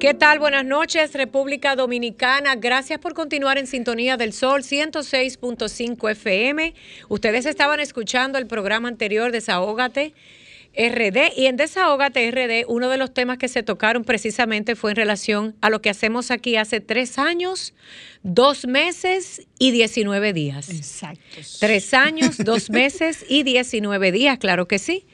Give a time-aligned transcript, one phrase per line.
[0.00, 0.38] ¿Qué tal?
[0.38, 2.54] Buenas noches, República Dominicana.
[2.54, 6.72] Gracias por continuar en sintonía del Sol 106.5 FM.
[7.10, 10.14] Ustedes estaban escuchando el programa anterior Desahógate
[10.74, 14.96] RD y en Desahógate RD uno de los temas que se tocaron precisamente fue en
[14.96, 17.74] relación a lo que hacemos aquí hace tres años,
[18.22, 20.70] dos meses y 19 días.
[20.70, 21.20] Exacto.
[21.58, 25.04] Tres años, dos meses y 19 días, claro que sí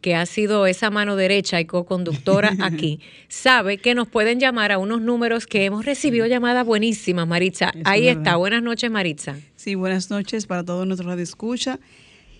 [0.00, 4.78] que ha sido esa mano derecha y co-conductora aquí, sabe que nos pueden llamar a
[4.78, 7.72] unos números que hemos recibido llamadas buenísimas, Maritza.
[7.84, 8.36] Ahí está.
[8.36, 9.36] Buenas noches, Maritza.
[9.56, 11.78] Sí, buenas noches para todos nuestros radio escucha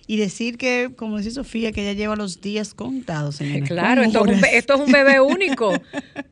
[0.07, 3.39] y decir que, como dice Sofía, que ella lleva los días contados.
[3.39, 5.71] En claro, esto es, un, esto es, un, bebé único.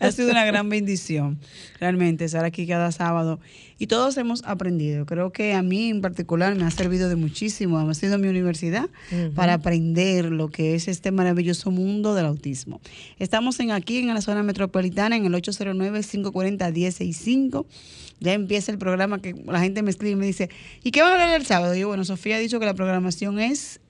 [0.00, 1.38] ha sido una gran bendición,
[1.80, 3.40] realmente, estar aquí cada sábado.
[3.78, 5.06] Y todos hemos aprendido.
[5.06, 7.78] Creo que a mí en particular me ha servido de muchísimo.
[7.78, 8.88] Ha sido mi universidad
[9.34, 12.80] para aprender lo que es este maravilloso mundo del autismo.
[13.18, 17.64] Estamos en aquí en la zona metropolitana en el 809-540-165
[18.22, 20.48] ya empieza el programa que la gente me escribe y me dice,
[20.84, 21.74] ¿y qué van a hablar el sábado?
[21.74, 23.80] Y yo, bueno, Sofía ha dicho que la programación es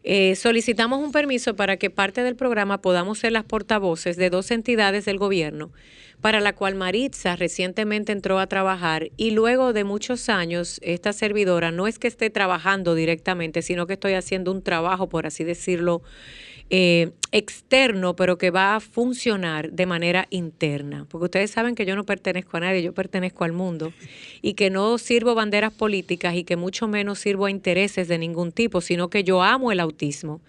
[0.02, 4.50] Eh, solicitamos un permiso para que parte del programa podamos ser las portavoces de dos
[4.50, 5.72] entidades del gobierno
[6.20, 11.70] para la cual Maritza recientemente entró a trabajar y luego de muchos años esta servidora
[11.70, 16.02] no es que esté trabajando directamente, sino que estoy haciendo un trabajo, por así decirlo,
[16.72, 21.06] eh, externo, pero que va a funcionar de manera interna.
[21.08, 23.92] Porque ustedes saben que yo no pertenezco a nadie, yo pertenezco al mundo
[24.40, 28.52] y que no sirvo banderas políticas y que mucho menos sirvo a intereses de ningún
[28.52, 30.40] tipo, sino que yo amo el autismo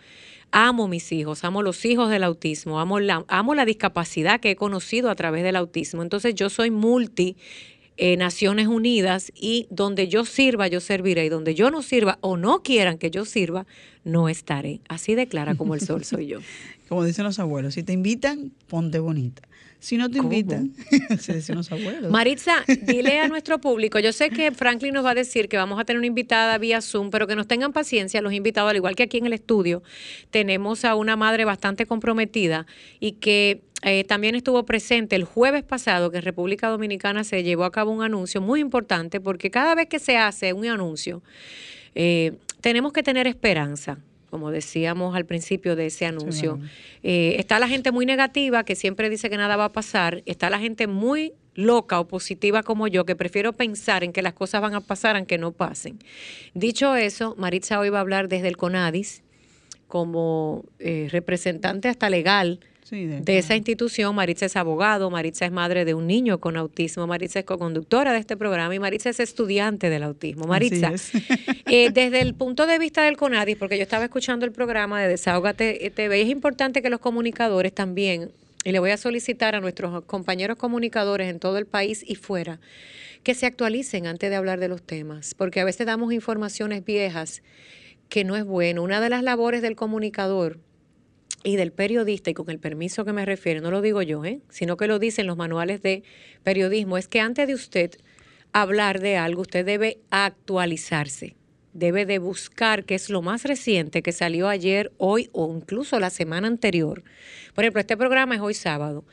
[0.51, 4.55] amo mis hijos, amo los hijos del autismo, amo la, amo la discapacidad que he
[4.55, 6.01] conocido a través del autismo.
[6.01, 7.37] Entonces yo soy multi
[7.97, 12.37] eh, Naciones Unidas y donde yo sirva, yo serviré y donde yo no sirva o
[12.37, 13.67] no quieran que yo sirva,
[14.03, 14.81] no estaré.
[14.87, 16.39] Así de clara como el sol soy yo.
[16.89, 19.43] como dicen los abuelos, si te invitan, ponte bonita.
[19.81, 20.75] Si no te invitan,
[21.19, 22.11] se dicen los abuelos.
[22.11, 25.79] Maritza, dile a nuestro público, yo sé que Franklin nos va a decir que vamos
[25.79, 28.95] a tener una invitada vía Zoom, pero que nos tengan paciencia los invitados, al igual
[28.95, 29.81] que aquí en el estudio,
[30.29, 32.67] tenemos a una madre bastante comprometida
[32.99, 37.63] y que eh, también estuvo presente el jueves pasado que en República Dominicana se llevó
[37.63, 41.23] a cabo un anuncio muy importante porque cada vez que se hace un anuncio,
[41.95, 43.97] eh, tenemos que tener esperanza
[44.31, 46.59] como decíamos al principio de ese anuncio.
[47.03, 50.49] Eh, está la gente muy negativa que siempre dice que nada va a pasar, está
[50.49, 54.61] la gente muy loca o positiva como yo, que prefiero pensar en que las cosas
[54.61, 55.99] van a pasar aunque no pasen.
[56.53, 59.21] Dicho eso, Maritza hoy va a hablar desde el CONADIS
[59.87, 62.61] como eh, representante hasta legal
[62.91, 64.13] de, esa institución.
[64.13, 68.19] Maritza es abogado, Maritza es madre de un niño con autismo, Maritza es co-conductora de
[68.19, 70.45] este programa y Maritza es estudiante del autismo.
[70.45, 70.91] Maritza,
[71.65, 75.07] eh, desde el punto de vista del CONADIS, porque yo estaba escuchando el programa de
[75.07, 78.31] Desahogate TV, es importante que los comunicadores también,
[78.63, 82.59] y le voy a solicitar a nuestros compañeros comunicadores en todo el país y fuera,
[83.23, 87.41] que se actualicen antes de hablar de los temas, porque a veces damos informaciones viejas
[88.09, 88.83] que no es bueno.
[88.83, 90.57] Una de las labores del comunicador
[91.43, 94.41] y del periodista, y con el permiso que me refiero, no lo digo yo, ¿eh?
[94.49, 96.03] sino que lo dicen los manuales de
[96.43, 97.91] periodismo, es que antes de usted
[98.53, 101.35] hablar de algo, usted debe actualizarse,
[101.73, 106.09] debe de buscar qué es lo más reciente que salió ayer, hoy o incluso la
[106.09, 107.03] semana anterior.
[107.55, 109.05] Por ejemplo, este programa es hoy sábado.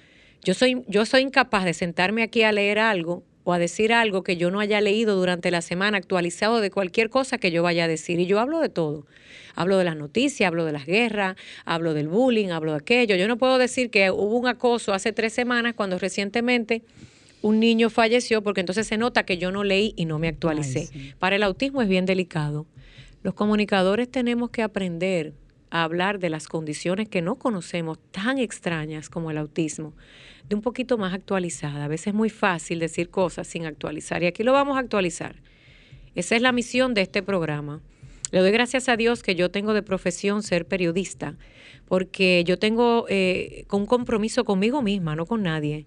[0.43, 4.23] Yo soy, yo soy incapaz de sentarme aquí a leer algo o a decir algo
[4.23, 7.85] que yo no haya leído durante la semana actualizado de cualquier cosa que yo vaya
[7.85, 8.21] a decir.
[8.21, 9.07] Y yo hablo de todo.
[9.55, 11.35] Hablo de las noticias, hablo de las guerras,
[11.65, 13.17] hablo del bullying, hablo de aquello.
[13.17, 16.83] Yo no puedo decir que hubo un acoso hace tres semanas cuando recientemente
[17.41, 21.15] un niño falleció porque entonces se nota que yo no leí y no me actualicé.
[21.19, 22.67] Para el autismo es bien delicado.
[23.23, 25.33] Los comunicadores tenemos que aprender
[25.71, 29.95] a hablar de las condiciones que no conocemos tan extrañas como el autismo
[30.49, 31.85] de un poquito más actualizada.
[31.85, 35.37] A veces es muy fácil decir cosas sin actualizar y aquí lo vamos a actualizar.
[36.15, 37.81] Esa es la misión de este programa.
[38.31, 41.37] Le doy gracias a Dios que yo tengo de profesión ser periodista,
[41.87, 45.87] porque yo tengo eh, un compromiso conmigo misma, no con nadie,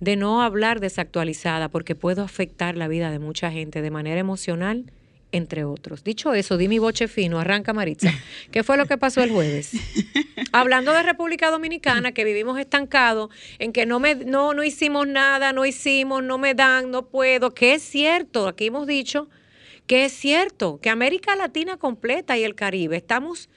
[0.00, 4.86] de no hablar desactualizada, porque puedo afectar la vida de mucha gente de manera emocional
[5.32, 6.04] entre otros.
[6.04, 8.12] Dicho eso, di mi boche fino, arranca Maritza.
[8.50, 9.72] ¿Qué fue lo que pasó el jueves?
[10.52, 15.52] Hablando de República Dominicana, que vivimos estancados, en que no, me, no, no hicimos nada,
[15.52, 19.28] no hicimos, no me dan, no puedo, que es cierto, aquí hemos dicho
[19.86, 23.48] que es cierto, que América Latina completa y el Caribe estamos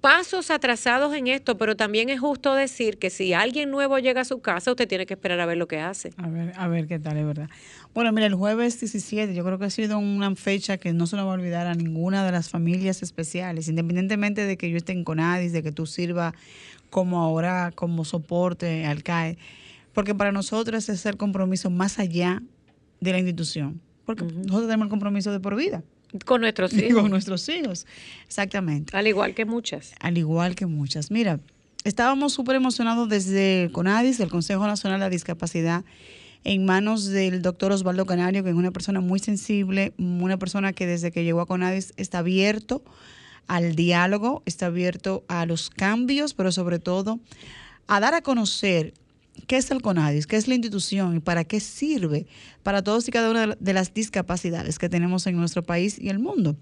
[0.00, 4.24] pasos atrasados en esto, pero también es justo decir que si alguien nuevo llega a
[4.24, 6.12] su casa, usted tiene que esperar a ver lo que hace.
[6.16, 7.48] A ver, a ver qué tal, es verdad.
[7.92, 11.16] Bueno, mira, el jueves 17 yo creo que ha sido una fecha que no se
[11.16, 14.92] nos va a olvidar a ninguna de las familias especiales, independientemente de que yo esté
[14.92, 16.34] en CONADIS, de que tú sirvas
[16.88, 19.38] como ahora, como soporte al CAE,
[19.92, 22.42] porque para nosotros es el compromiso más allá
[23.00, 25.82] de la institución, porque nosotros tenemos el compromiso de por vida.
[26.24, 27.02] Con nuestros hijos.
[27.02, 27.86] Con nuestros hijos,
[28.26, 28.96] exactamente.
[28.96, 29.92] Al igual que muchas.
[30.00, 31.10] Al igual que muchas.
[31.10, 31.40] Mira,
[31.84, 35.84] estábamos súper emocionados desde CONADIS, el Consejo Nacional de la Discapacidad,
[36.44, 40.86] en manos del doctor Osvaldo Canario, que es una persona muy sensible, una persona que
[40.86, 42.82] desde que llegó a CONADIS está abierto
[43.46, 47.18] al diálogo, está abierto a los cambios, pero sobre todo
[47.88, 48.94] a dar a conocer
[49.46, 52.26] qué es el CONADIS, qué es la institución y para qué sirve
[52.62, 56.18] para todos y cada una de las discapacidades que tenemos en nuestro país y el
[56.18, 56.56] mundo.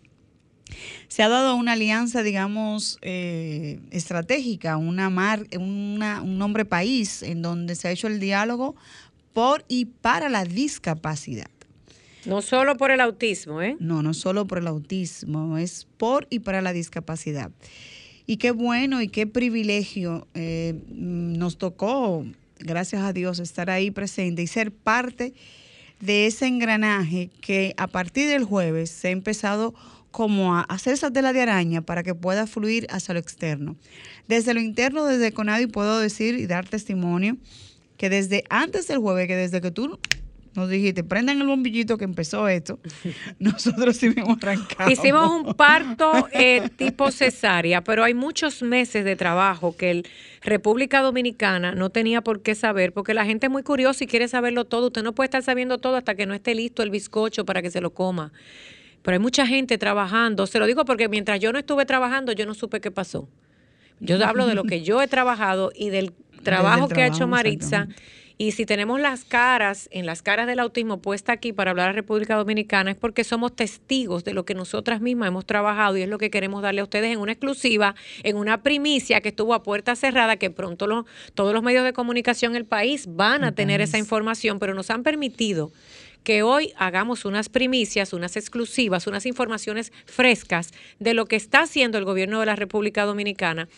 [1.09, 7.43] Se ha dado una alianza, digamos, eh, estratégica, una mar, una, un nombre país en
[7.43, 8.77] donde se ha hecho el diálogo
[9.33, 11.51] por y para la discapacidad.
[12.27, 13.77] No solo por el autismo, ¿eh?
[13.81, 17.51] No, no solo por el autismo, es por y para la discapacidad.
[18.27, 22.27] Y qué bueno y qué privilegio eh, nos tocó
[22.59, 25.35] gracias a Dios, estar ahí presente y ser parte
[26.01, 29.75] de ese engranaje que a partir del jueves se ha empezado
[30.11, 33.77] como a hacer esa tela de araña para que pueda fluir hacia lo externo.
[34.27, 37.37] Desde lo interno, desde Conadi, puedo decir y dar testimonio
[37.97, 39.99] que desde antes del jueves, que desde que tú
[40.59, 42.79] nos dijiste, prendan el bombillito que empezó esto,
[43.39, 44.91] nosotros sí hemos arrancado.
[44.91, 50.09] Hicimos un parto eh, tipo cesárea, pero hay muchos meses de trabajo que el
[50.43, 54.29] República Dominicana no tenía por qué saber, porque la gente es muy curiosa y quiere
[54.29, 54.89] saberlo todo.
[54.89, 57.71] Usted no puede estar sabiendo todo hasta que no esté listo el bizcocho para que
[57.71, 58.33] se lo coma.
[59.03, 60.47] Pero hay mucha gente trabajando.
[60.47, 63.29] Se lo digo porque mientras yo no estuve trabajando, yo no supe qué pasó.
[64.01, 66.13] Yo hablo de lo que yo he trabajado y del
[66.43, 67.89] trabajo que ha hecho Maritza
[68.41, 71.93] y si tenemos las caras, en las caras del autismo puesta aquí para hablar a
[71.93, 76.09] República Dominicana, es porque somos testigos de lo que nosotras mismas hemos trabajado y es
[76.09, 79.65] lo que queremos darle a ustedes en una exclusiva, en una primicia que estuvo a
[79.65, 81.05] puerta cerrada, que pronto
[81.35, 85.03] todos los medios de comunicación del país van a tener esa información, pero nos han
[85.03, 85.73] permitido
[86.23, 91.99] que hoy hagamos unas primicias, unas exclusivas, unas informaciones frescas de lo que está haciendo
[91.99, 93.69] el gobierno de la República Dominicana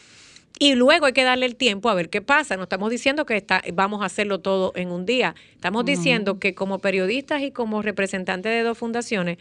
[0.59, 2.57] Y luego hay que darle el tiempo a ver qué pasa.
[2.57, 5.35] No estamos diciendo que está, vamos a hacerlo todo en un día.
[5.55, 9.39] Estamos diciendo que como periodistas y como representantes de dos fundaciones,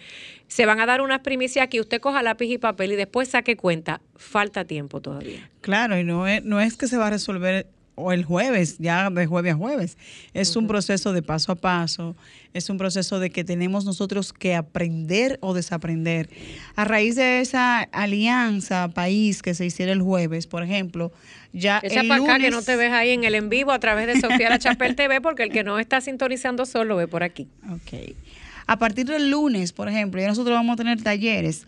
[0.47, 1.79] se van a dar unas primicias aquí.
[1.79, 4.01] Usted coja lápiz y papel y después saque cuenta.
[4.15, 5.49] Falta tiempo todavía.
[5.59, 7.67] Claro, y no es, no es que se va a resolver
[7.99, 9.97] o el jueves, ya de jueves a jueves.
[10.33, 12.15] Es un proceso de paso a paso,
[12.53, 16.29] es un proceso de que tenemos nosotros que aprender o desaprender.
[16.75, 21.11] A raíz de esa alianza país que se hiciera el jueves, por ejemplo,
[21.51, 23.79] ya Echa el para acá que no te ves ahí en el en vivo a
[23.79, 27.23] través de Sofía La Chapel TV, porque el que no está sintonizando solo ve por
[27.23, 27.47] aquí.
[27.69, 28.15] Ok.
[28.65, 31.65] A partir del lunes, por ejemplo, ya nosotros vamos a tener talleres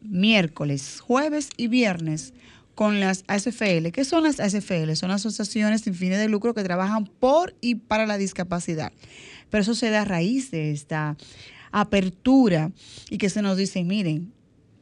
[0.00, 2.34] miércoles, jueves y viernes
[2.74, 3.88] con las ASFL.
[3.92, 4.94] ¿Qué son las ASFL?
[4.94, 8.92] Son asociaciones sin fines de lucro que trabajan por y para la discapacidad.
[9.50, 11.16] Pero eso se da a raíz de esta
[11.70, 12.70] apertura
[13.10, 14.32] y que se nos dice, miren,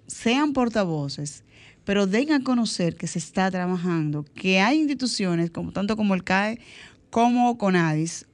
[0.06, 1.44] sean portavoces,
[1.85, 6.25] pero den a conocer que se está trabajando, que hay instituciones, como tanto como el
[6.25, 6.61] CAE
[7.11, 8.26] como CONADIS,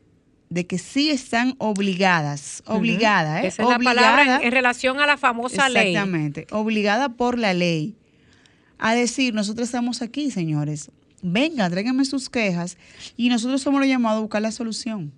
[0.48, 3.48] de que sí están obligadas, obligadas, ¿eh?
[3.48, 5.88] Esa es la palabra en, en relación a la famosa ley.
[5.88, 7.96] Exactamente, obligada por la ley
[8.78, 10.90] a decir, nosotros estamos aquí, señores,
[11.22, 12.76] venga, tráiganme sus quejas
[13.16, 15.12] y nosotros somos los llamados a buscar la solución.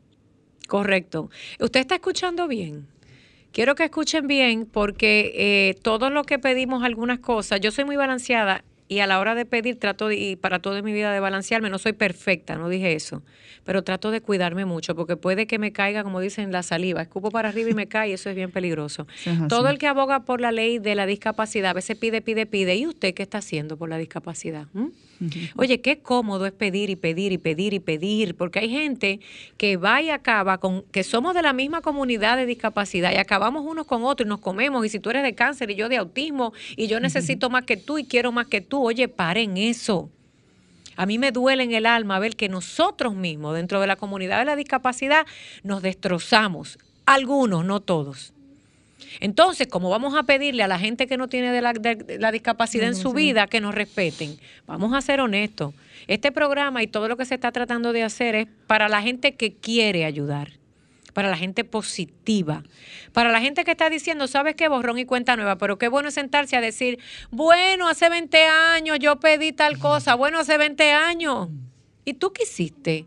[0.66, 1.30] Correcto.
[1.60, 2.86] ¿Usted está escuchando bien?
[3.52, 7.96] Quiero que escuchen bien porque eh, todo lo que pedimos algunas cosas, yo soy muy
[7.96, 11.20] balanceada y a la hora de pedir trato de, y para toda mi vida de
[11.20, 13.22] balancearme, no soy perfecta, no dije eso,
[13.64, 17.30] pero trato de cuidarme mucho porque puede que me caiga, como dicen, la saliva, escupo
[17.30, 19.06] para arriba y me cae y eso es bien peligroso.
[19.16, 19.30] Sí.
[19.48, 22.76] Todo el que aboga por la ley de la discapacidad a veces pide, pide, pide.
[22.76, 24.66] ¿Y usted qué está haciendo por la discapacidad?
[24.72, 24.86] ¿Mm?
[25.56, 29.20] Oye, qué cómodo es pedir y pedir y pedir y pedir, porque hay gente
[29.56, 33.64] que va y acaba con, que somos de la misma comunidad de discapacidad y acabamos
[33.66, 35.96] unos con otros y nos comemos, y si tú eres de cáncer y yo de
[35.96, 40.10] autismo y yo necesito más que tú y quiero más que tú, oye, paren eso.
[40.96, 44.40] A mí me duele en el alma ver que nosotros mismos, dentro de la comunidad
[44.40, 45.26] de la discapacidad,
[45.62, 46.78] nos destrozamos.
[47.06, 48.32] Algunos, no todos.
[49.20, 52.32] Entonces, como vamos a pedirle a la gente que no tiene de la, de la
[52.32, 55.74] discapacidad en su vida que nos respeten, vamos a ser honestos.
[56.06, 59.34] Este programa y todo lo que se está tratando de hacer es para la gente
[59.34, 60.52] que quiere ayudar,
[61.12, 62.62] para la gente positiva,
[63.12, 64.68] para la gente que está diciendo, ¿sabes qué?
[64.68, 66.98] Borrón y cuenta nueva, pero qué bueno es sentarse a decir,
[67.30, 71.48] bueno, hace 20 años yo pedí tal cosa, bueno, hace 20 años.
[72.04, 73.06] ¿Y tú qué hiciste?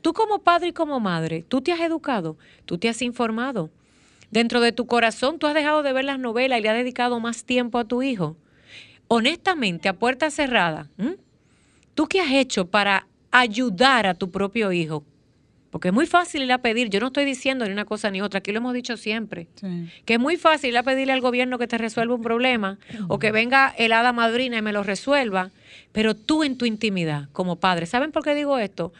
[0.00, 3.70] Tú como padre y como madre, tú te has educado, tú te has informado.
[4.30, 7.18] Dentro de tu corazón tú has dejado de ver las novelas y le has dedicado
[7.20, 8.36] más tiempo a tu hijo.
[9.08, 11.16] Honestamente, a puerta cerrada, ¿m?
[11.94, 15.02] ¿tú qué has hecho para ayudar a tu propio hijo?
[15.70, 18.22] Porque es muy fácil ir a pedir, yo no estoy diciendo ni una cosa ni
[18.22, 19.48] otra, aquí lo hemos dicho siempre,
[20.04, 23.18] que es muy fácil ir a pedirle al gobierno que te resuelva un problema o
[23.18, 25.50] que venga el hada madrina y me lo resuelva,
[25.92, 28.92] pero tú en tu intimidad como padre, ¿saben por qué digo esto?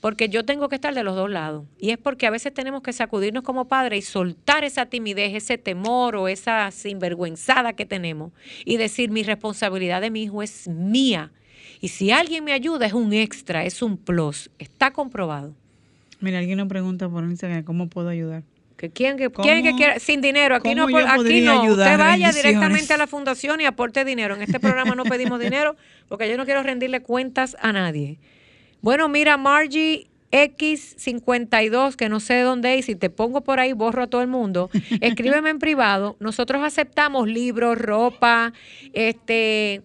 [0.00, 1.64] Porque yo tengo que estar de los dos lados.
[1.78, 5.58] Y es porque a veces tenemos que sacudirnos como padres y soltar esa timidez, ese
[5.58, 8.32] temor o esa sinvergüenzada que tenemos
[8.64, 11.32] y decir, mi responsabilidad de mi hijo es mía.
[11.80, 14.50] Y si alguien me ayuda, es un extra, es un plus.
[14.58, 15.54] Está comprobado.
[16.20, 18.42] Mira, alguien nos pregunta por Instagram cómo puedo ayudar.
[18.76, 21.62] Que quién que, ¿Cómo- quién que quiera, sin dinero, aquí no, aquí no.
[21.72, 24.36] Usted vaya directamente a la fundación y aporte dinero.
[24.36, 25.74] En este programa no pedimos dinero
[26.08, 28.18] porque yo no quiero rendirle cuentas a nadie.
[28.80, 33.60] Bueno, mira, Margie X52, que no sé de dónde es, y si te pongo por
[33.60, 34.70] ahí, borro a todo el mundo.
[35.00, 36.16] Escríbeme en privado.
[36.20, 38.52] Nosotros aceptamos libros, ropa,
[38.92, 39.82] este,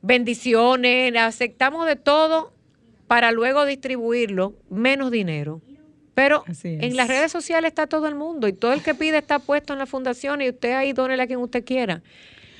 [0.00, 2.52] bendiciones, aceptamos de todo
[3.06, 5.60] para luego distribuirlo, menos dinero.
[6.14, 9.38] Pero en las redes sociales está todo el mundo y todo el que pide está
[9.38, 12.02] puesto en la fundación y usted ahí dónele a quien usted quiera.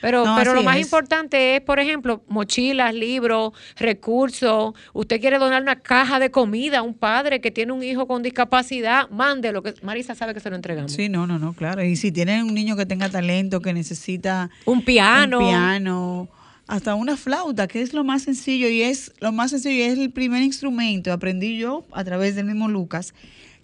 [0.02, 0.82] Pero, No, pero lo más es.
[0.82, 4.74] importante es, por ejemplo, mochilas, libros, recursos.
[4.92, 8.22] Usted quiere donar una caja de comida a un padre que tiene un hijo con
[8.22, 10.92] discapacidad, mándelo, que Marisa sabe que se lo entregamos.
[10.92, 11.82] Sí, no, no, no, claro.
[11.84, 15.38] Y si tienen un niño que tenga talento, que necesita Un piano.
[15.38, 16.28] un piano,
[16.66, 19.98] hasta una flauta, que es lo más sencillo y es lo más sencillo y es
[19.98, 21.12] el primer instrumento.
[21.12, 23.14] Aprendí yo a través del mismo Lucas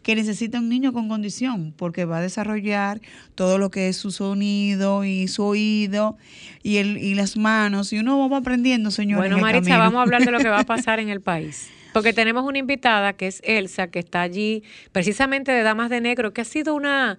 [0.03, 3.01] que necesita un niño con condición porque va a desarrollar
[3.35, 6.17] todo lo que es su sonido y su oído
[6.63, 9.19] y el y las manos y uno va aprendiendo, señor.
[9.19, 11.69] Bueno, Maritza, vamos a hablar de lo que va a pasar en el país.
[11.93, 14.63] Porque tenemos una invitada que es Elsa, que está allí
[14.93, 17.19] precisamente de Damas de Negro, que ha sido una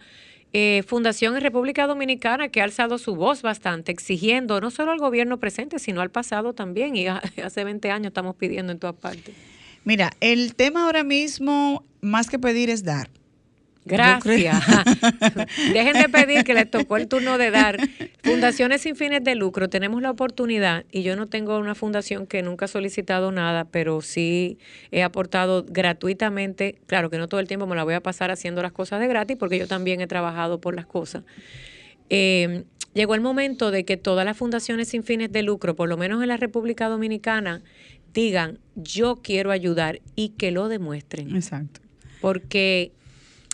[0.54, 5.00] eh, fundación en República Dominicana que ha alzado su voz bastante, exigiendo no solo al
[5.00, 6.96] gobierno presente, sino al pasado también.
[6.96, 9.36] Y ha- hace 20 años estamos pidiendo en todas partes.
[9.86, 13.10] Mira, el tema ahora mismo, más que pedir, es dar.
[13.86, 14.64] Gracias.
[15.74, 17.80] Dejen de pedir que les tocó el turno de dar.
[18.24, 22.44] Fundaciones sin fines de lucro, tenemos la oportunidad, y yo no tengo una fundación que
[22.44, 24.60] nunca ha solicitado nada, pero sí
[24.92, 26.80] he aportado gratuitamente.
[26.86, 29.08] Claro que no todo el tiempo me la voy a pasar haciendo las cosas de
[29.08, 31.24] gratis, porque yo también he trabajado por las cosas.
[32.10, 32.64] Eh,
[32.94, 36.22] llegó el momento de que todas las fundaciones sin fines de lucro, por lo menos
[36.22, 37.62] en la República Dominicana,
[38.14, 41.36] digan, yo quiero ayudar y que lo demuestren.
[41.36, 41.82] Exacto.
[42.22, 42.92] Porque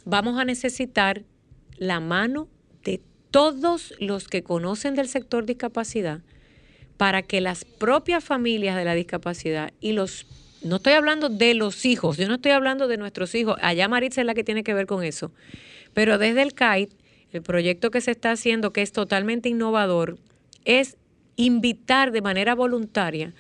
[0.06, 1.24] vamos a necesitar
[1.78, 2.48] la mano
[2.84, 6.22] de todos los que conocen del sector discapacidad
[6.98, 10.26] para que las propias familias de la discapacidad y los
[10.64, 14.22] no estoy hablando de los hijos, yo no estoy hablando de nuestros hijos, allá Maritza
[14.22, 15.32] es la que tiene que ver con eso,
[15.94, 16.92] pero desde el CAIT,
[17.32, 20.18] el proyecto que se está haciendo, que es totalmente innovador,
[20.64, 20.98] es
[21.36, 23.34] invitar de manera voluntaria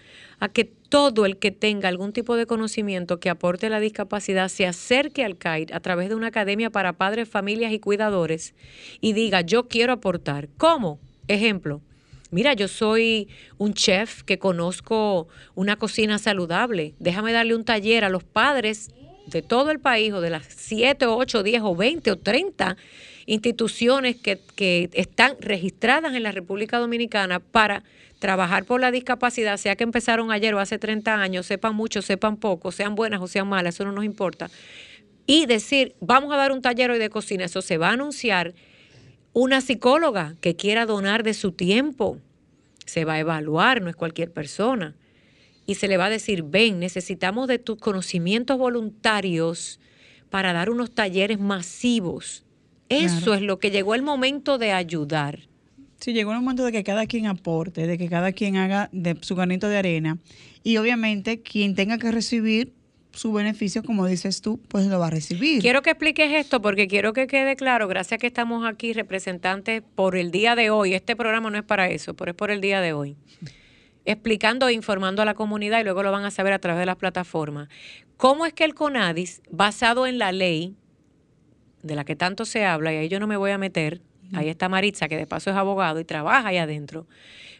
[0.45, 4.67] a que todo el que tenga algún tipo de conocimiento que aporte la discapacidad se
[4.67, 8.53] acerque al CAIT a través de una academia para padres, familias y cuidadores
[9.01, 10.47] y diga, yo quiero aportar.
[10.57, 10.99] ¿Cómo?
[11.27, 11.81] Ejemplo,
[12.29, 18.09] mira, yo soy un chef que conozco una cocina saludable, déjame darle un taller a
[18.09, 18.91] los padres
[19.25, 22.77] de todo el país o de las 7, 8, 10 o 20 o 30
[23.25, 27.83] instituciones que, que están registradas en la República Dominicana para
[28.25, 32.37] trabajar por la discapacidad, sea que empezaron ayer o hace 30 años, sepan mucho, sepan
[32.37, 34.49] poco, sean buenas o sean malas, eso no nos importa.
[35.27, 38.55] Y decir, vamos a dar un taller hoy de cocina, eso se va a anunciar
[39.31, 42.17] una psicóloga que quiera donar de su tiempo,
[42.87, 44.95] se va a evaluar, no es cualquier persona.
[45.67, 49.79] Y se le va a decir, ven, necesitamos de tus conocimientos voluntarios
[50.31, 52.43] para dar unos talleres masivos.
[52.89, 55.41] Eso es lo que llegó el momento de ayudar.
[55.99, 59.17] Sí, llegó el momento de que cada quien aporte, de que cada quien haga de
[59.21, 60.17] su granito de arena.
[60.63, 62.73] Y obviamente quien tenga que recibir
[63.15, 65.61] su beneficio, como dices tú, pues lo va a recibir.
[65.61, 70.15] Quiero que expliques esto porque quiero que quede claro, gracias que estamos aquí representantes por
[70.15, 70.93] el día de hoy.
[70.93, 73.15] Este programa no es para eso, pero es por el día de hoy.
[74.03, 76.85] Explicando e informando a la comunidad y luego lo van a saber a través de
[76.85, 77.69] las plataformas.
[78.17, 80.75] ¿Cómo es que el CONADIS, basado en la ley
[81.83, 84.01] de la que tanto se habla, y ahí yo no me voy a meter,
[84.33, 87.07] ahí está Maritza, que de paso es abogado y trabaja ahí adentro,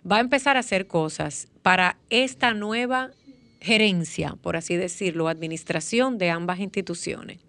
[0.10, 3.12] va a empezar a hacer cosas para esta nueva
[3.60, 7.40] gerencia, por así decirlo, administración de ambas instituciones.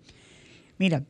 [0.78, 1.04] Mira,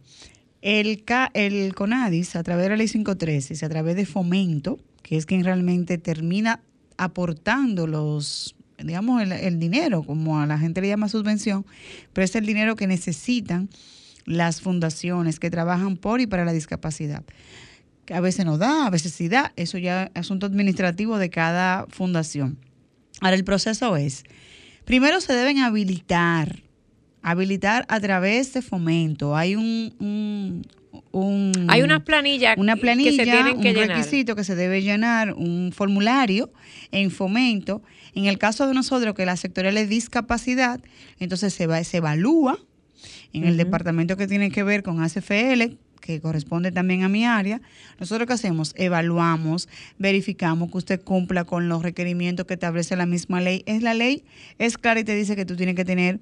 [0.63, 5.27] el, el CONADIS, a través de la ley 513, a través de fomento, que es
[5.27, 6.61] quien realmente termina
[6.97, 11.65] aportando los, digamos, el, el, dinero, como a la gente le llama subvención,
[12.13, 13.69] pero es el dinero que necesitan
[14.25, 17.23] las fundaciones que trabajan por y para la discapacidad
[18.07, 21.29] que a veces no da, a veces sí da, eso ya es asunto administrativo de
[21.29, 22.59] cada fundación.
[23.21, 24.25] Ahora el proceso es,
[24.85, 26.63] primero se deben habilitar,
[27.23, 29.37] habilitar a través de fomento.
[29.37, 30.63] Hay un,
[31.69, 35.35] hay unas planillas una planilla, que se tienen que un requisito que se debe llenar,
[35.35, 36.53] un formulario
[36.93, 37.83] en fomento.
[38.15, 40.81] En el caso de nosotros que la sectorial es discapacidad,
[41.19, 42.59] entonces se va, se evalúa
[43.33, 47.61] en el departamento que tiene que ver con ACFL, que corresponde también a mi área,
[47.99, 48.73] nosotros qué hacemos?
[48.77, 53.63] Evaluamos, verificamos que usted cumpla con los requerimientos que establece la misma ley.
[53.67, 54.25] Es la ley,
[54.59, 56.21] es clara y te dice que tú tienes que tener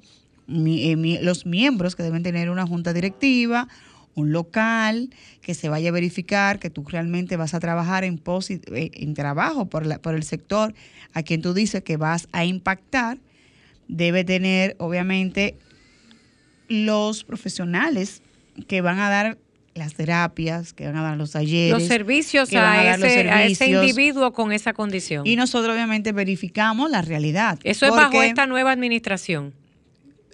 [0.49, 3.69] eh, los miembros que deben tener una junta directiva,
[4.15, 5.11] un local,
[5.41, 9.67] que se vaya a verificar que tú realmente vas a trabajar en, eh, en trabajo
[9.67, 10.75] por, la, por el sector
[11.13, 13.19] a quien tú dices que vas a impactar.
[13.89, 15.57] Debe tener, obviamente,
[16.69, 18.23] los profesionales
[18.67, 19.39] que van a dar
[19.75, 21.73] las terapias, que van a dar los talleres.
[21.73, 22.95] Los servicios, a,
[23.47, 25.27] ese, individuo con esa condición.
[25.27, 27.59] Y nosotros obviamente verificamos la realidad.
[27.65, 29.53] Eso es bajo esta nueva administración.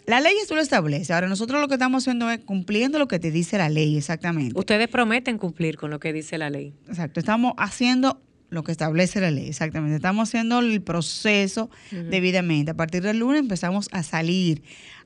[0.07, 1.12] La ley eso lo establece.
[1.12, 4.59] Ahora nosotros lo que estamos haciendo es cumpliendo lo que te dice la ley, exactamente.
[4.59, 6.74] Ustedes prometen cumplir con lo que dice la ley.
[6.88, 9.96] Exacto, estamos haciendo lo que establece la ley, exactamente.
[9.96, 12.72] Estamos haciendo el proceso debidamente.
[12.72, 14.62] A partir del lunes empezamos a salir,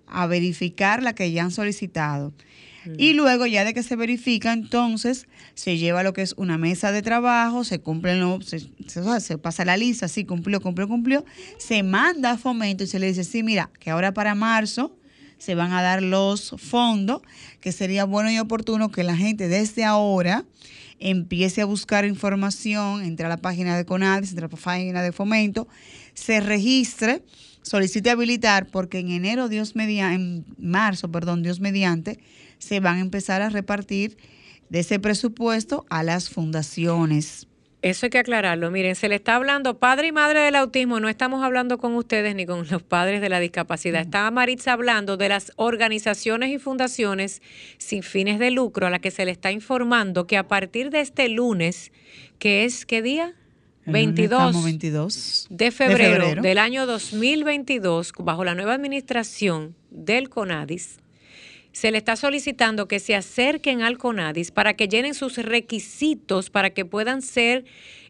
[0.06, 2.32] a verificar la que ya han solicitado
[2.98, 6.92] y luego ya de que se verifica, entonces se lleva lo que es una mesa
[6.92, 11.24] de trabajo, se cumplen los, se, pasa la lista, sí, cumplió, cumplió, cumplió,
[11.58, 14.96] se manda a fomento y se le dice, sí, mira, que ahora para marzo
[15.38, 17.22] se van a dar los fondos,
[17.60, 20.44] que sería bueno y oportuno que la gente desde ahora
[21.00, 25.12] empiece a buscar información, entre a la página de CONADIS, entre a la página de
[25.12, 25.68] fomento,
[26.14, 27.22] se registre,
[27.62, 32.18] solicite habilitar, porque en enero, Dios mediante, en marzo, perdón, Dios mediante,
[32.64, 34.16] se van a empezar a repartir
[34.68, 37.46] de ese presupuesto a las fundaciones.
[37.84, 38.70] Eso hay que aclararlo.
[38.70, 42.34] Miren, se le está hablando padre y madre del autismo, no estamos hablando con ustedes
[42.34, 44.00] ni con los padres de la discapacidad.
[44.00, 47.42] Está Maritza hablando de las organizaciones y fundaciones
[47.76, 51.02] sin fines de lucro a las que se le está informando que a partir de
[51.02, 51.92] este lunes,
[52.38, 53.34] que es ¿qué día?
[53.84, 61.00] 22, 22 de febrero, del año 2022, bajo la nueva administración del CONADIS,
[61.74, 66.70] se le está solicitando que se acerquen al CONADIS para que llenen sus requisitos para
[66.70, 67.64] que puedan ser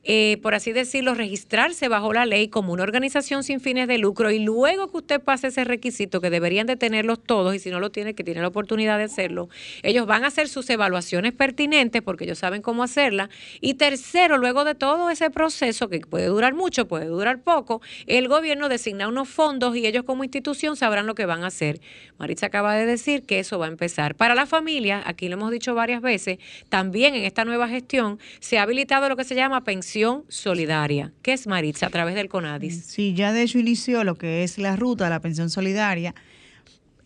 [0.04, 4.30] eh, por así decirlo, registrarse bajo la ley como una organización sin fines de lucro
[4.30, 7.80] y luego que usted pase ese requisito, que deberían de tenerlos todos y si no
[7.80, 9.48] lo tiene, que tiene la oportunidad de hacerlo,
[9.82, 13.30] ellos van a hacer sus evaluaciones pertinentes porque ellos saben cómo hacerla.
[13.62, 18.28] Y tercero, luego de todo ese proceso, que puede durar mucho, puede durar poco, el
[18.28, 21.80] gobierno designa unos fondos y ellos como institución sabrán lo que van a hacer.
[22.18, 24.16] Maritza acaba de decir que eso va a empezar.
[24.16, 26.38] Para la familia, aquí lo hemos dicho varias veces,
[26.68, 29.93] también en esta nueva gestión se ha habilitado lo que se llama pensión
[30.28, 31.12] solidaria.
[31.22, 32.84] ¿Qué es Maritza a través del CONADIS?
[32.84, 36.14] Sí, ya de hecho inició lo que es la ruta de la pensión solidaria.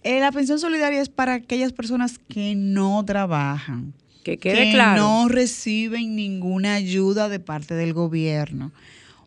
[0.03, 3.95] Eh, la pensión solidaria es para aquellas personas que no trabajan.
[4.25, 5.03] Que quede que claro.
[5.03, 8.73] no reciben ninguna ayuda de parte del gobierno.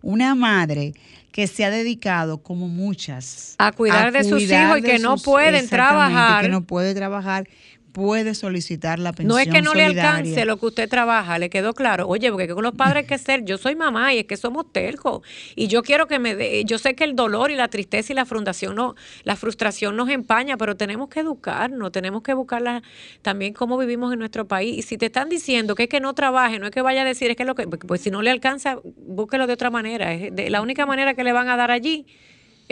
[0.01, 0.93] Una madre
[1.31, 5.67] que se ha dedicado, como muchas, a cuidar de sus hijos y que no pueden
[5.67, 6.43] trabajar.
[6.43, 7.47] Que no puede trabajar
[7.91, 10.01] puede solicitar la pensión No es que no solidaria.
[10.01, 12.07] le alcance lo que usted trabaja, le quedó claro.
[12.07, 14.71] Oye, porque con los padres hay que ser, yo soy mamá y es que somos
[14.71, 15.21] tercos
[15.55, 18.15] y yo quiero que me dé, yo sé que el dolor y la tristeza y
[18.15, 22.81] la frustración no, la frustración nos empaña, pero tenemos que educarnos, tenemos que buscar
[23.21, 24.77] también cómo vivimos en nuestro país.
[24.77, 27.05] Y si te están diciendo que es que no trabaje, no es que vaya a
[27.05, 30.13] decir, es que lo que, pues si no le alcanza, búsquelo de otra manera.
[30.13, 32.05] Es de, la única manera que le van a dar allí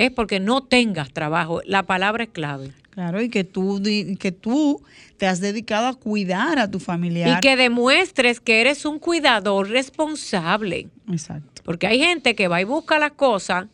[0.06, 1.62] es porque no tengas trabajo.
[1.66, 2.72] La palabra es clave.
[2.92, 3.82] Claro, y que tú,
[4.20, 4.82] que tú
[5.18, 7.38] te has dedicado a cuidar a tu familiar.
[7.38, 10.88] Y que demuestres que eres un cuidador responsable.
[11.12, 11.62] Exacto.
[11.64, 13.68] Porque hay gente que va y busca las cosas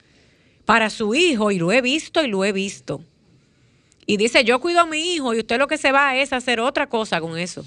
[0.65, 3.03] para su hijo, y lo he visto y lo he visto.
[4.07, 6.59] Y dice, yo cuido a mi hijo, y usted lo que se va es hacer
[6.59, 7.63] otra cosa con eso.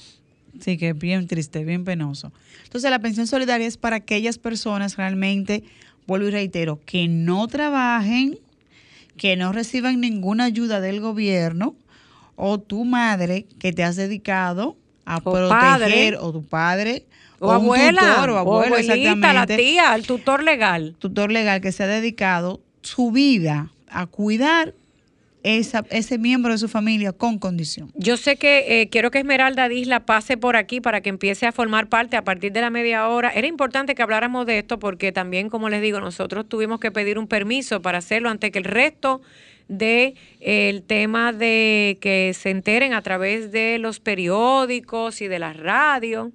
[0.61, 2.33] Sí, que es bien triste, bien penoso.
[2.65, 5.63] Entonces, la pensión solidaria es para aquellas personas realmente,
[6.07, 8.39] vuelvo y reitero, que no trabajen
[9.19, 11.75] que no reciban ninguna ayuda del gobierno
[12.37, 17.05] o tu madre que te has dedicado a proteger o tu padre
[17.41, 20.97] o, abuela tutor, o abuelo, o abuelita, la tía, el tutor legal.
[20.99, 24.75] Tutor legal que se ha dedicado su vida a cuidar
[25.43, 27.91] ese miembro de su familia con condición.
[27.95, 31.53] Yo sé que eh, quiero que Esmeralda Disla pase por aquí para que empiece a
[31.53, 33.31] formar parte a partir de la media hora.
[33.31, 37.19] Era importante que habláramos de esto porque también, como les digo, nosotros tuvimos que pedir
[37.19, 39.21] un permiso para hacerlo antes que el resto
[39.69, 45.39] de eh, el tema de que se enteren a través de los periódicos y de
[45.39, 46.33] la radio.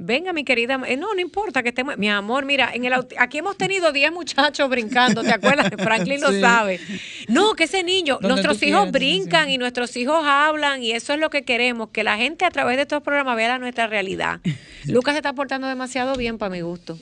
[0.00, 3.38] Venga, mi querida, eh, no, no importa que estemos, mi amor, mira, en el aquí
[3.38, 5.68] hemos tenido 10 muchachos brincando, ¿te acuerdas?
[5.78, 6.78] Franklin lo sabe.
[7.26, 11.30] No, que ese niño, nuestros hijos brincan y nuestros hijos hablan y eso es lo
[11.30, 14.40] que queremos, que la gente a través de estos programas vea nuestra realidad.
[14.86, 16.96] Lucas se está portando demasiado bien para mi gusto.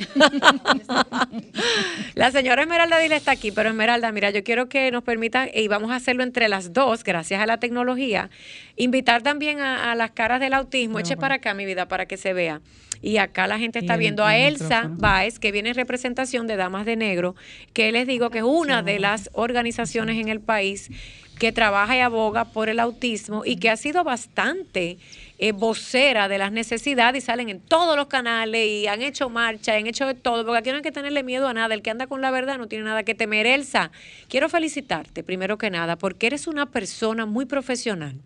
[2.14, 5.68] la señora Esmeralda Dile está aquí, pero Esmeralda, mira, yo quiero que nos permitan, y
[5.68, 8.30] vamos a hacerlo entre las dos, gracias a la tecnología,
[8.76, 10.98] invitar también a, las caras del autismo.
[10.98, 12.60] Eche para acá, mi vida, para que se vea.
[13.02, 16.84] Y acá la gente está viendo a Elsa Baez, que viene en representación de Damas
[16.84, 17.34] de Negro,
[17.72, 20.90] que les digo que es una de las organizaciones en el país
[21.38, 24.98] que trabaja y aboga por el autismo y que ha sido bastante
[25.42, 29.74] eh, vocera de las necesidades y salen en todos los canales y han hecho marcha,
[29.74, 31.72] han hecho de todo, porque aquí no hay que tenerle miedo a nada.
[31.72, 33.46] El que anda con la verdad no tiene nada que temer.
[33.46, 33.90] Elsa,
[34.28, 38.16] quiero felicitarte primero que nada porque eres una persona muy profesional.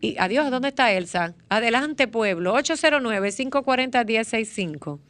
[0.00, 1.34] Y adiós, ¿dónde está Elsa?
[1.48, 5.00] Adelante, pueblo, 809-540-1065.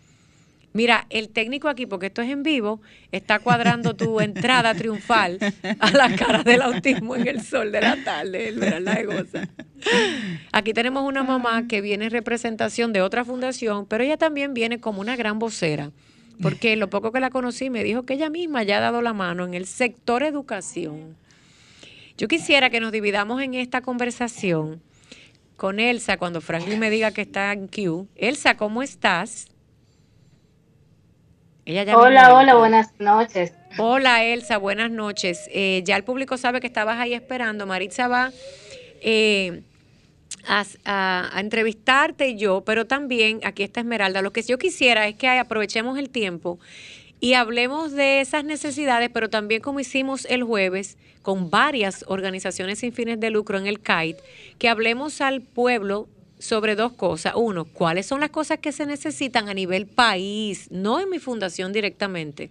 [0.77, 5.39] Mira, el técnico aquí, porque esto es en vivo, está cuadrando tu entrada triunfal
[5.79, 9.49] a la cara del autismo en el sol de la tarde, la de goza.
[10.53, 14.79] Aquí tenemos una mamá que viene en representación de otra fundación, pero ella también viene
[14.79, 15.93] como una gran vocera,
[16.43, 19.15] porque lo poco que la conocí me dijo que ella misma ya ha dado la
[19.15, 21.17] mano en el sector educación.
[22.19, 24.83] Yo quisiera que nos dividamos en esta conversación
[25.57, 28.09] con Elsa cuando Franklin me diga que está en Q.
[28.17, 29.49] Elsa, ¿cómo estás?
[31.67, 33.53] Hola, hola, buenas noches.
[33.79, 35.49] Hola Elsa, buenas noches.
[35.53, 37.67] Eh, ya el público sabe que estabas ahí esperando.
[37.67, 38.31] Maritza va
[39.01, 39.63] eh,
[40.47, 44.23] a, entrevistarte yo, pero también aquí está Esmeralda.
[44.23, 46.61] Lo que yo quisiera es que aprovechemos el tiempo
[47.19, 52.93] y hablemos de esas necesidades, pero también como hicimos el jueves con varias organizaciones sin
[52.93, 54.17] fines de lucro en el CAIT,
[54.59, 56.07] que hablemos al pueblo
[56.39, 57.35] sobre dos cosas.
[57.37, 61.73] Uno, cuáles son las cosas que se necesitan a nivel país, no en mi fundación
[61.73, 62.51] directamente.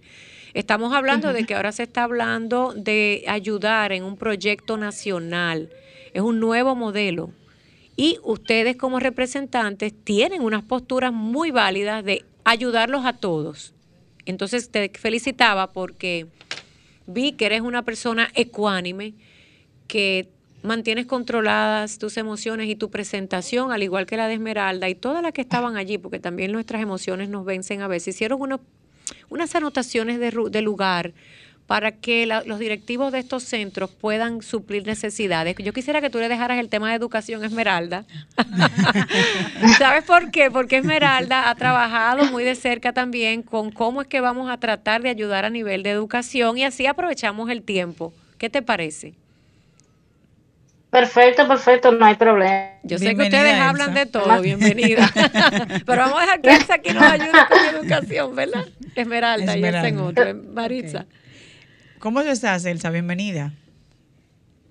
[0.54, 5.70] Estamos hablando de que ahora se está hablando de ayudar en un proyecto nacional.
[6.14, 7.30] Es un nuevo modelo.
[7.94, 13.74] Y ustedes como representantes tienen unas posturas muy válidas de ayudarlos a todos.
[14.24, 16.26] Entonces te felicitaba porque
[17.06, 19.14] vi que eres una persona ecuánime,
[19.88, 20.28] que
[20.66, 25.22] mantienes controladas tus emociones y tu presentación, al igual que la de Esmeralda y todas
[25.22, 28.14] las que estaban allí, porque también nuestras emociones nos vencen a veces.
[28.14, 28.40] Hicieron
[29.28, 31.14] unas anotaciones de, de lugar
[31.66, 35.56] para que los directivos de estos centros puedan suplir necesidades.
[35.58, 38.04] Yo quisiera que tú le dejaras el tema de educación Esmeralda.
[39.78, 40.50] ¿Sabes por qué?
[40.50, 45.02] Porque Esmeralda ha trabajado muy de cerca también con cómo es que vamos a tratar
[45.02, 48.12] de ayudar a nivel de educación y así aprovechamos el tiempo.
[48.38, 49.14] ¿Qué te parece?
[50.96, 52.70] Perfecto, perfecto, no hay problema.
[52.82, 55.06] Yo sé que ustedes hablan de todo, bienvenida.
[55.86, 58.64] Pero vamos a dejar que Elsa aquí nos ayude con educación, ¿verdad?
[58.94, 61.04] Esmeralda, y Elsa en otro, Maritza.
[61.98, 62.88] ¿Cómo estás, Elsa?
[62.88, 63.52] Bienvenida.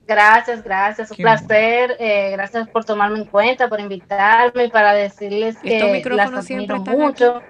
[0.08, 1.12] Gracias, gracias.
[1.12, 1.96] Un placer.
[2.00, 7.44] Eh, gracias por tomarme en cuenta, por invitarme, para decirles que las admiro mucho.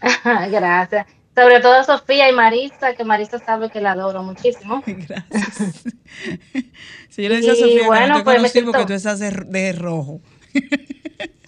[0.24, 1.06] gracias.
[1.38, 4.82] Sobre todo Sofía y Marisa, que Marisa sabe que la adoro muchísimo.
[4.86, 5.84] Gracias.
[7.10, 9.72] Si yo le decía a Sofía, bueno, que no te pues porque tú estás de
[9.72, 10.20] rojo.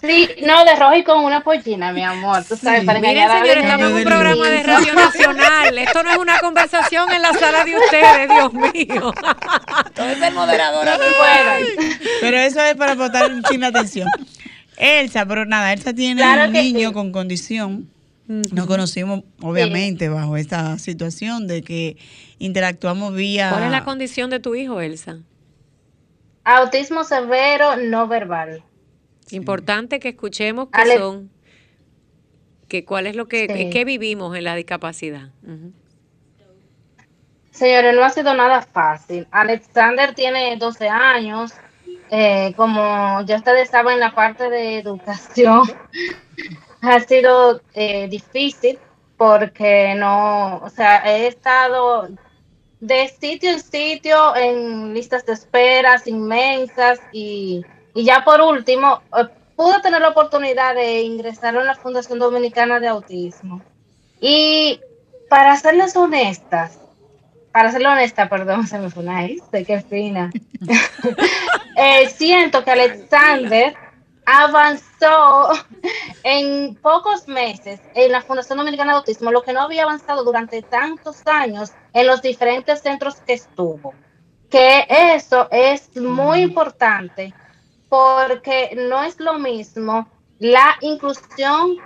[0.01, 2.43] Sí, no, de rojo y con una pollina, mi amor.
[2.43, 5.77] Tú sabes, para Miren, señores, estamos en un programa de Radio Nacional.
[5.77, 9.13] Esto no es una conversación en la sala de ustedes, Dios mío.
[9.93, 10.87] Todo es el moderador.
[12.19, 14.07] Pero eso es para botar un chin de atención.
[14.75, 17.87] Elsa, pero nada, Elsa tiene un niño con condición.
[18.31, 21.97] Nos conocimos, obviamente, bajo esta situación de que
[22.39, 23.49] interactuamos vía.
[23.51, 25.17] ¿Cuál es la condición de tu hijo, Elsa?
[26.45, 28.63] Autismo severo no verbal.
[29.31, 31.29] Importante que escuchemos qué son,
[32.69, 35.29] que cuál es lo que, vivimos en la discapacidad.
[37.51, 39.27] Señores, no ha sido nada fácil.
[39.31, 41.51] Alexander tiene 12 años.
[42.09, 45.63] Eh, como ya ustedes saben, la parte de educación
[46.81, 48.79] ha sido eh, difícil
[49.17, 52.09] porque no, o sea, he estado
[52.79, 57.63] de sitio en sitio en listas de esperas inmensas y
[57.93, 62.79] y ya por último, eh, pude tener la oportunidad de ingresar a la Fundación Dominicana
[62.79, 63.61] de Autismo.
[64.19, 64.79] Y
[65.29, 66.79] para serles honestas,
[67.51, 70.31] para serles honesta, perdón, se me fue una de qué fina.
[71.77, 73.73] Eh, siento que Alexander
[74.31, 75.49] avanzó
[76.23, 80.61] en pocos meses en la Fundación Dominicana de Autismo, lo que no había avanzado durante
[80.61, 83.93] tantos años en los diferentes centros que estuvo.
[84.49, 87.33] Que eso es muy importante
[87.89, 90.07] porque no es lo mismo
[90.39, 91.77] la inclusión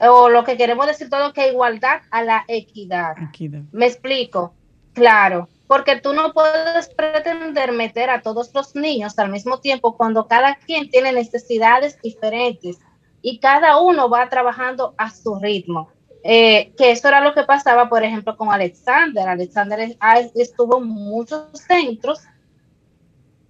[0.00, 3.16] o lo que queremos decir todo que igualdad a la equidad.
[3.72, 4.54] Me explico,
[4.92, 10.26] claro, porque tú no puedes pretender meter a todos los niños al mismo tiempo cuando
[10.26, 12.78] cada quien tiene necesidades diferentes
[13.22, 15.90] y cada uno va trabajando a su ritmo.
[16.22, 19.28] Eh, que eso era lo que pasaba, por ejemplo, con Alexander.
[19.28, 19.96] Alexander
[20.34, 22.20] estuvo en muchos centros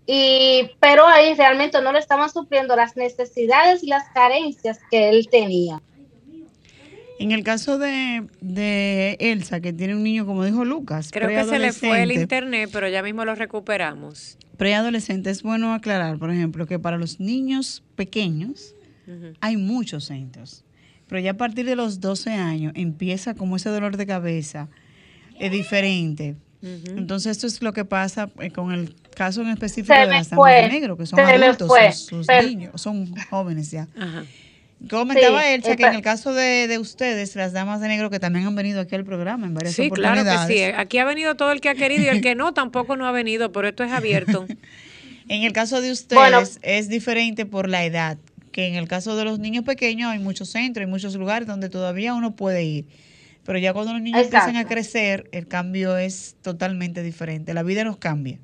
[0.06, 5.28] y, pero ahí realmente no le estaban supliendo las necesidades y las carencias que él
[5.28, 5.82] tenía.
[7.18, 11.44] En el caso de, de Elsa, que tiene un niño, como dijo Lucas, creo que
[11.44, 14.38] se le fue el internet, pero ya mismo lo recuperamos.
[14.56, 18.74] Preadolescente, es bueno aclarar, por ejemplo, que para los niños pequeños
[19.40, 20.64] hay muchos centros,
[21.06, 24.68] pero ya a partir de los 12 años empieza como ese dolor de cabeza,
[25.38, 26.36] es diferente.
[26.62, 30.68] Entonces, esto es lo que pasa eh, con el caso en específico de las de
[30.68, 33.86] negro, que son adultos, sus, niños, son jóvenes ya.
[34.88, 38.54] Comentaba Elsa que en el caso de, ustedes, las damas de negro que también han
[38.54, 40.24] venido aquí al programa en varias sí, oportunidades.
[40.24, 42.54] Claro que sí, aquí ha venido todo el que ha querido y el que no
[42.54, 44.46] tampoco no ha venido, pero esto es abierto.
[45.28, 48.18] en el caso de ustedes es diferente por la edad,
[48.52, 51.68] que en el caso de los niños pequeños hay muchos centros, hay muchos lugares donde
[51.68, 52.86] todavía uno puede ir.
[53.44, 57.54] Pero ya cuando los niños empiezan a crecer, el cambio es totalmente diferente.
[57.54, 58.40] La vida nos cambia.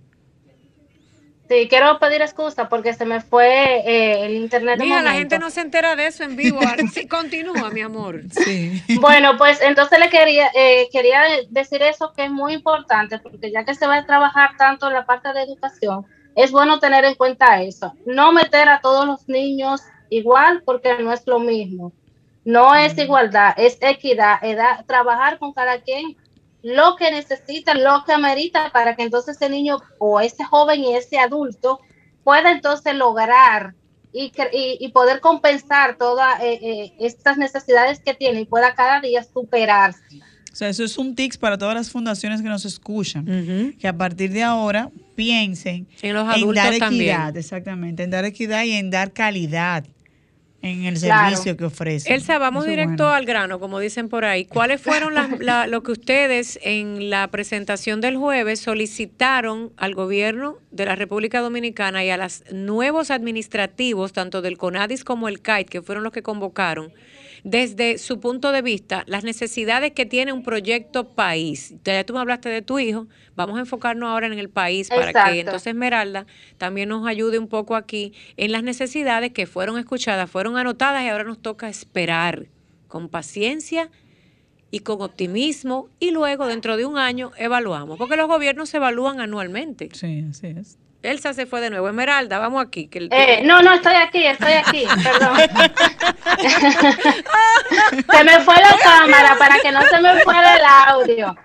[1.49, 4.79] Sí, quiero pedir excusa porque se me fue eh, el internet.
[4.81, 6.61] Mira, la gente no se entera de eso en vivo.
[6.93, 8.21] sí, continúa, mi amor.
[8.31, 8.83] Sí.
[9.01, 13.65] Bueno, pues entonces le quería, eh, quería decir eso que es muy importante porque ya
[13.65, 17.17] que se va a trabajar tanto en la parte de educación, es bueno tener en
[17.17, 17.93] cuenta eso.
[18.07, 21.93] No meter a todos los niños igual porque no es lo mismo.
[22.45, 26.17] No es igualdad, es equidad, edad, trabajar con cada quien
[26.63, 30.95] lo que necesita, lo que amerita para que entonces ese niño o ese joven y
[30.95, 31.81] ese adulto
[32.25, 33.75] pueda entonces lograr
[34.13, 39.25] y, y, poder compensar todas eh, eh, estas necesidades que tiene y pueda cada día
[39.25, 40.21] superarse.
[40.53, 43.97] O sea, eso es un tics para todas las fundaciones que nos escuchan, que a
[43.97, 48.91] partir de ahora piensen en, los adultos dar equidad, exactamente, en dar equidad y en
[48.91, 49.87] dar calidad
[50.63, 52.15] en el servicio que ofrece.
[52.15, 54.45] Elsa, vamos directo al grano, como dicen por ahí.
[54.45, 55.15] ¿Cuáles fueron
[55.69, 62.05] lo que ustedes en la presentación del jueves solicitaron al gobierno de la República Dominicana
[62.05, 66.23] y a los nuevos administrativos, tanto del CONADIS como el CAIT, que fueron los que
[66.23, 66.93] convocaron?
[67.45, 71.75] Desde su punto de vista, las necesidades que tiene un proyecto país.
[71.85, 75.13] Ya tú me hablaste de tu hijo, vamos a enfocarnos ahora en el país para
[75.13, 76.27] que entonces Esmeralda
[76.59, 81.09] también nos ayude un poco aquí en las necesidades que fueron escuchadas, fueron anotadas y
[81.09, 82.47] ahora nos toca esperar
[82.87, 83.91] con paciencia
[84.71, 89.21] y con optimismo y luego dentro de un año evaluamos, porque los gobiernos se evalúan
[89.21, 89.89] anualmente.
[89.93, 90.79] Sí, así es.
[91.03, 91.89] Elsa se fue de nuevo.
[91.89, 92.87] Esmeralda, vamos aquí.
[92.87, 95.37] Que eh, no, no, estoy aquí, estoy aquí, perdón.
[98.11, 101.37] se me fue la cámara para que no se me fuera el audio.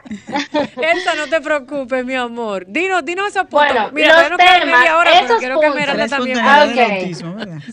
[0.81, 2.65] Elsa, no te preocupes, mi amor.
[2.67, 3.73] Dinos, dinos esos puntos.
[3.73, 4.85] Bueno, Mira, los temas,
[5.23, 6.37] esos quiero que Esmeralda también.
[6.39, 7.13] Okay.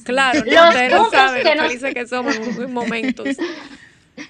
[0.05, 1.67] Claro, los puntos que nos...
[1.75, 3.29] felices que somos en momentos.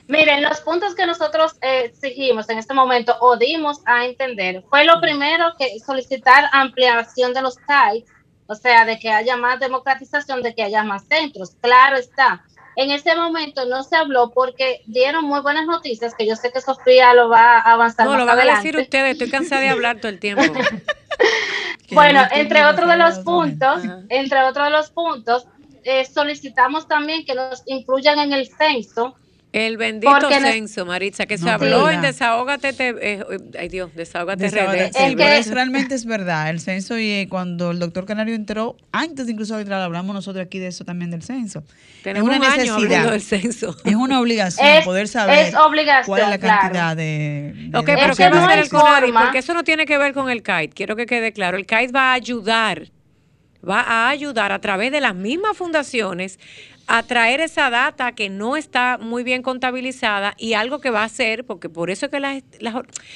[0.07, 4.85] Miren, los puntos que nosotros eh, exigimos en este momento o dimos a entender fue
[4.85, 8.05] lo primero que solicitar ampliación de los CAI,
[8.47, 11.57] o sea, de que haya más democratización, de que haya más centros.
[11.61, 12.45] Claro está.
[12.77, 16.61] En ese momento no se habló porque dieron muy buenas noticias, que yo sé que
[16.61, 18.07] Sofía lo va a avanzar.
[18.07, 20.43] No, lo va a decir ustedes, estoy cansada de hablar todo el tiempo.
[21.93, 25.47] bueno, entre otros de los puntos, entre otros de los puntos,
[25.85, 29.15] eh, solicitamos también que nos incluyan en el censo
[29.55, 33.25] el bendito censo, Maritza, que se habló en Desahógate, te, eh,
[33.57, 37.79] ay Dios, Desahógate, El que es, realmente es verdad, el censo y eh, cuando el
[37.79, 41.63] doctor Canario entró, antes incluso de entrar, hablamos nosotros aquí de eso también del censo.
[42.03, 43.77] Tenemos es una necesidad, del censo.
[43.85, 45.55] Es una obligación poder saber
[46.05, 49.13] cuál es la cantidad de, Ok, pero ¿qué va a hacer el CONADI?
[49.13, 51.57] Porque eso no tiene que ver con el CAIT, quiero que quede claro.
[51.57, 52.91] El CAIT va a ayudar.
[53.67, 56.39] Va a ayudar a través de las mismas fundaciones
[56.87, 61.05] a traer esa data que no está muy bien contabilizada y algo que va a
[61.05, 62.43] hacer, porque por eso, que las,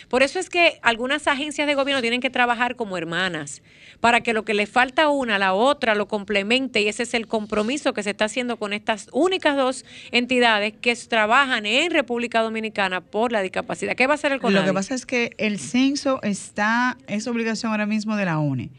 [0.09, 3.62] por eso es que algunas agencias de gobierno tienen que trabajar como hermanas,
[4.00, 7.14] para que lo que le falta a una, la otra lo complemente y ese es
[7.14, 12.40] el compromiso que se está haciendo con estas únicas dos entidades que trabajan en República
[12.40, 13.94] Dominicana por la discapacidad.
[13.96, 14.66] ¿Qué va a hacer el CONADI?
[14.66, 18.70] Lo que pasa es que el censo está, es obligación ahora mismo de la ONE.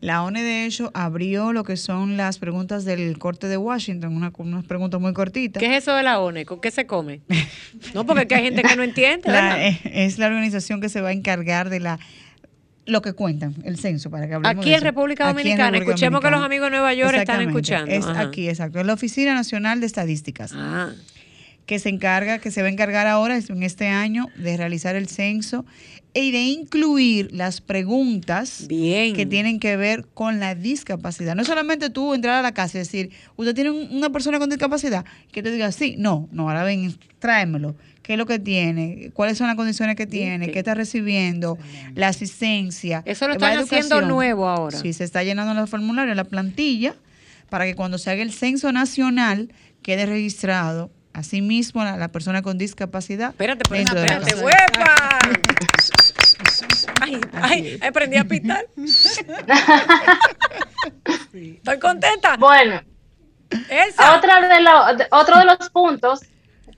[0.00, 4.32] La ONE, de hecho, abrió lo que son las preguntas del corte de Washington, una,
[4.38, 5.60] unas preguntas muy cortitas.
[5.60, 6.46] ¿Qué es eso de la ONE?
[6.46, 7.20] ¿Con qué se come?
[7.94, 9.28] no, porque hay gente que no entiende.
[9.28, 11.98] Eh, es la organización que se va a encargar de la
[12.86, 16.42] lo que cuentan, el censo, para que hablemos Aquí en República Dominicana, escuchemos que los
[16.42, 17.90] amigos de Nueva York están escuchando.
[17.90, 20.52] Es aquí, exacto, es la Oficina Nacional de Estadísticas.
[20.54, 20.90] Ah.
[21.66, 25.08] que se encarga, que se va a encargar ahora en este año de realizar el
[25.08, 25.64] censo
[26.12, 31.34] y de incluir las preguntas que tienen que ver con la discapacidad.
[31.34, 35.04] No solamente tú entrar a la casa y decir, ¿usted tiene una persona con discapacidad?
[35.30, 37.76] Que te diga, sí, no, no, ahora ven, tráemelo.
[38.02, 39.10] ¿Qué es lo que tiene?
[39.14, 40.50] ¿Cuáles son las condiciones que tiene?
[40.50, 41.58] ¿Qué está recibiendo?
[41.94, 43.02] La asistencia.
[43.04, 44.78] Eso lo están haciendo nuevo ahora.
[44.78, 46.96] Sí, se está llenando los formularios, la plantilla,
[47.50, 52.56] para que cuando se haga el censo nacional quede registrado Asimismo, la, la persona con
[52.56, 53.30] discapacidad.
[53.30, 55.18] Espérate, pues, espérate, huepa.
[57.00, 58.66] ay, ay, aprendí a pitar.
[61.32, 62.36] Estoy contenta.
[62.36, 62.80] Bueno,
[64.16, 66.20] Otra de otro de los puntos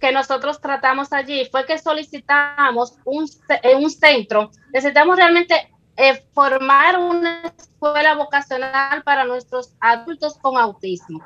[0.01, 3.29] que nosotros tratamos allí fue que solicitamos un,
[3.63, 4.51] eh, un centro.
[4.73, 11.23] Necesitamos realmente eh, formar una escuela vocacional para nuestros adultos con autismo.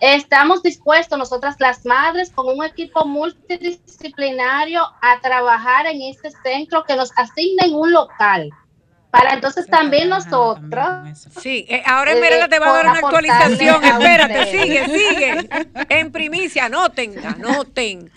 [0.00, 6.96] Estamos dispuestos nosotras las madres con un equipo multidisciplinario a trabajar en este centro que
[6.96, 8.50] nos asignen un local.
[9.10, 10.88] Para entonces también nosotros.
[11.40, 13.82] Sí, eh, ahora Esmeralda te va a dar una actualización.
[13.82, 15.48] Espérate, sigue, sigue.
[15.88, 18.10] En primicia, anoten, anoten.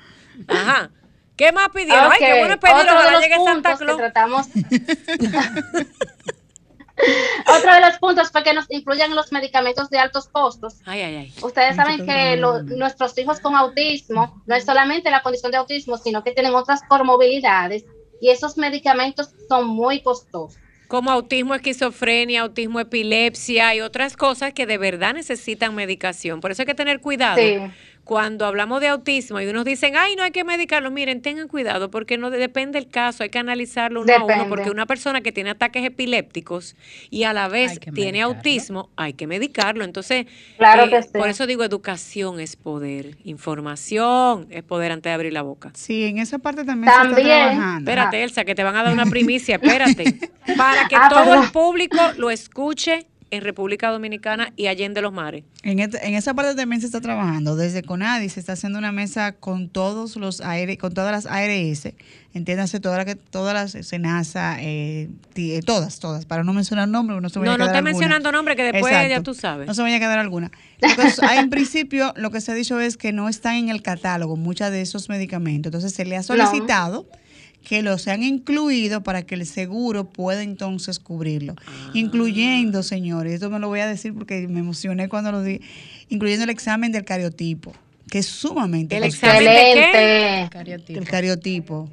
[0.48, 0.90] Ajá.
[1.38, 2.12] ¿Qué más pidieron?
[2.12, 3.98] Ay, qué bueno pedir, ojalá llegue Santa Claus.
[3.98, 4.48] tratamos
[7.48, 10.76] Otro de los puntos fue que nos incluyan los medicamentos de altos costos.
[11.42, 16.24] Ustedes saben que nuestros hijos con autismo no es solamente la condición de autismo, sino
[16.24, 17.86] que tienen otras comorbilidades
[18.22, 20.60] y esos medicamentos son muy costosos.
[20.88, 26.42] Como autismo, esquizofrenia, autismo, epilepsia y otras cosas que de verdad necesitan medicación.
[26.42, 27.40] Por eso hay que tener cuidado
[28.10, 31.92] cuando hablamos de autismo y unos dicen, ay, no hay que medicarlo, miren, tengan cuidado
[31.92, 35.32] porque no depende del caso, hay que analizarlo uno a uno, porque una persona que
[35.32, 36.76] tiene ataques epilépticos
[37.12, 39.84] y a la vez tiene autismo, hay que medicarlo.
[39.84, 40.26] Entonces,
[40.58, 45.44] claro eh, por eso digo, educación es poder, información es poder antes de abrir la
[45.44, 45.70] boca.
[45.76, 47.92] Sí, en esa parte también, se está trabajando.
[47.92, 50.18] Espérate, Elsa, que te van a dar una primicia, espérate,
[50.58, 55.44] para que ah, todo el público lo escuche en República Dominicana y Allende los Mares.
[55.64, 57.56] En, en, esa parte también se está trabajando.
[57.56, 61.94] Desde CONADI se está haciendo una mesa con todos los aire, con todas las ARS,
[62.34, 67.30] entiéndase todas las todas las SENASA, eh, eh, todas, todas, para no mencionar nombres, no
[67.30, 69.68] se No, no estoy mencionando nombres que después ya tú sabes.
[69.68, 70.52] No se vaya a quedar alguna.
[70.82, 74.36] Entonces, en principio lo que se ha dicho es que no están en el catálogo
[74.36, 75.70] muchos de esos medicamentos.
[75.70, 77.08] Entonces se le ha solicitado
[77.64, 81.56] que los han incluido para que el seguro pueda entonces cubrirlo.
[81.66, 81.92] Ah.
[81.94, 85.62] Incluyendo, señores, esto me lo voy a decir porque me emocioné cuando lo di,
[86.10, 87.74] incluyendo el examen del cariotipo,
[88.10, 90.42] que es sumamente ¿El examen de qué?
[90.42, 91.00] El cariotipo.
[91.00, 91.90] El cariotipo.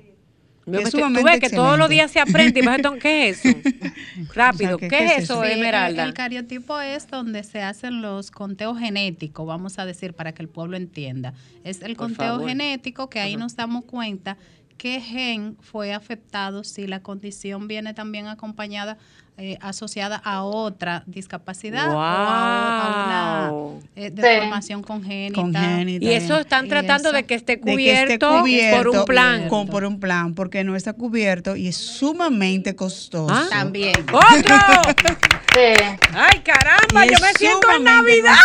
[0.67, 3.57] Que tú ves que todos los días se aprende y ¿qué es eso?
[4.35, 6.03] Rápido, ¿qué, es eso, Esmeralda?
[6.03, 10.49] El, cariotipo es donde se hacen los conteos genéticos, vamos a decir, para que el
[10.49, 11.35] pueblo entienda.
[11.62, 14.39] Es el conteo genético que ahí nos damos cuenta
[14.79, 18.99] qué gen fue afectado si la condición viene también acompañada,
[19.39, 25.82] eh, asociada a otra discapacidad o a, una eh, deformación congénita.
[25.84, 29.49] Y eso están tratando de, que esté cubierto, por un plan.
[29.49, 33.28] Con, por un plan, porque no está cubierto y es sumamente costoso.
[33.30, 33.47] Ah.
[33.51, 33.95] También.
[34.11, 34.57] ¡Otro!
[36.14, 37.05] ¡Ay, caramba!
[37.05, 38.37] yo me siento en Navidad.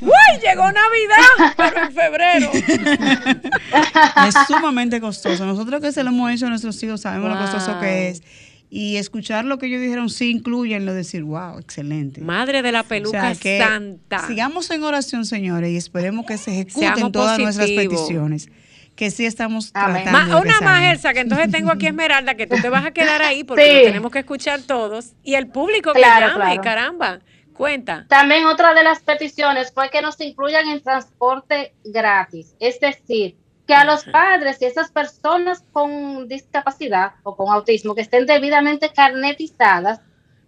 [0.00, 0.40] ¡Uy!
[0.42, 2.50] Llegó Navidad, pero en febrero.
[4.26, 5.46] es sumamente costoso.
[5.46, 8.22] Nosotros que se lo hemos hecho a nuestros hijos sabemos lo costoso que es
[8.70, 12.20] y escuchar lo que ellos dijeron sí incluyen lo decir, wow, excelente.
[12.20, 14.26] Madre de la peluca santa.
[14.26, 18.48] Sigamos en oración, señores, y esperemos que se ejecuten todas nuestras peticiones.
[18.96, 20.40] Que sí estamos tratando.
[20.40, 23.42] una más, Elsa, que entonces tengo aquí Esmeralda, que tú te vas a quedar ahí
[23.42, 25.14] porque tenemos que escuchar todos.
[25.22, 27.20] Y el público que llame, caramba.
[27.54, 28.06] Cuenta.
[28.08, 32.56] También otra de las peticiones fue que nos incluyan en transporte gratis.
[32.58, 33.36] Es decir,
[33.66, 38.90] que a los padres y esas personas con discapacidad o con autismo que estén debidamente
[38.90, 40.00] carnetizadas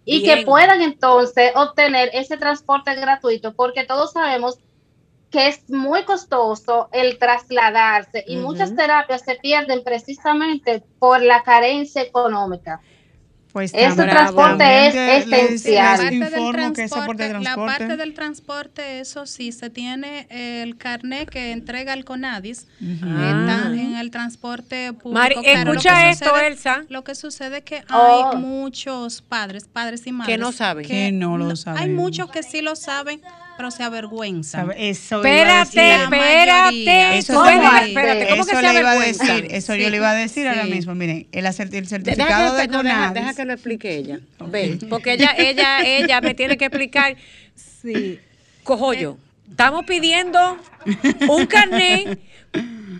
[0.05, 4.59] y que puedan entonces obtener ese transporte gratuito, porque todos sabemos
[5.29, 12.01] que es muy costoso el trasladarse y muchas terapias se pierden precisamente por la carencia
[12.01, 12.81] económica.
[13.57, 16.19] Pues ese transporte es esencial.
[17.41, 23.95] La parte, del transporte, eso sí, se tiene el carnet que entrega el CONADIS en
[23.95, 25.41] el transporte público.
[25.43, 26.85] escucha esto, Elsa.
[26.89, 28.35] Lo que sucede es que hay oh.
[28.35, 30.85] muchos padres, padres y madres que no saben.
[30.85, 31.81] Que, no lo saben.
[31.81, 33.21] Hay muchos que sí lo saben,
[33.57, 34.65] pero se avergüenza.
[34.77, 37.17] Eso espérate, espérate.
[37.17, 40.47] Eso, espérate, ¿cómo que se le iba a decir, eso yo le iba a decir
[40.47, 40.95] ahora mismo.
[40.95, 41.53] Miren, el, el
[41.87, 44.19] certificado deja de deja, que lo explique ella.
[44.39, 47.17] Ven, porque ella, ella, ella me tiene que explicar.
[47.55, 48.19] Sí.
[48.63, 49.17] Cojo yo.
[49.49, 50.57] Estamos pidiendo
[51.29, 52.19] un carnet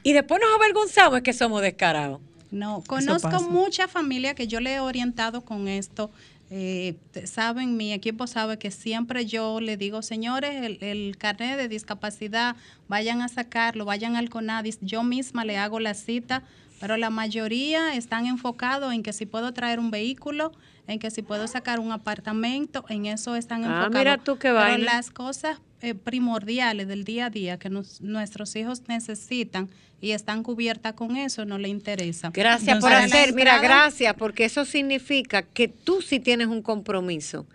[0.03, 2.22] y después nos avergonzamos es que somos descarados.
[2.49, 6.10] No, conozco mucha familia que yo le he orientado con esto
[6.49, 6.95] eh,
[7.25, 12.55] saben, mi equipo sabe que siempre yo le digo, señores, el, el, carnet de discapacidad,
[12.87, 16.43] vayan a sacarlo, vayan al CONADIS, yo misma le hago la cita,
[16.79, 20.51] pero la mayoría están enfocados en que si puedo traer un vehículo,
[20.87, 23.95] en que si puedo sacar un apartamento, en eso están ah, enfocados.
[23.95, 28.82] Mira tú que pero las cosas eh, primordiales del día a día que nuestros hijos
[28.88, 29.69] necesitan
[30.01, 32.32] y están cubiertas con eso, no le interesa.
[32.34, 37.45] Gracias por hacer, mira, gracias, porque eso significa que tú sí tienes un compromiso.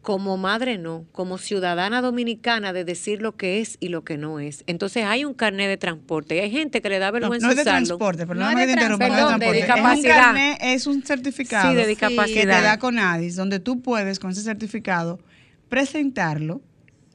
[0.00, 4.40] Como madre no, como ciudadana dominicana de decir lo que es y lo que no
[4.40, 4.64] es.
[4.66, 7.60] Entonces hay un carnet de transporte y hay gente que le da vergüenza no, no
[7.60, 9.52] es de transporte, pero no, es de, transporte.
[9.52, 10.56] discapacidad.
[10.60, 12.26] Es un, es un certificado de discapacidad.
[12.26, 15.20] que te da CONADIS, donde tú puedes con ese certificado
[15.68, 16.62] presentarlo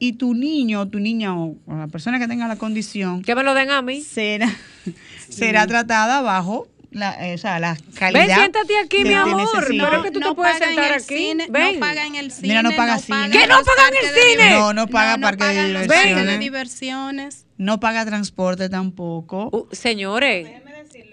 [0.08, 3.42] y tu niño o tu niña o, la persona que tenga la condición que me
[3.42, 4.54] lo den a mí será
[5.28, 8.24] será tratada bajo la, eh, o sea, la calidad.
[8.24, 9.74] Ven, siéntate aquí, mi amor.
[9.74, 11.34] No, que tú no te puedes sentar aquí.
[11.34, 12.48] No paga en el cine.
[12.48, 13.30] Mira, no paga cine.
[13.32, 14.50] ¿Qué no paga en el cine?
[14.50, 16.26] No, no paga parque de diversiones.
[16.26, 17.46] de diversiones.
[17.56, 19.48] No paga transporte tampoco.
[19.50, 20.48] Uh, señores.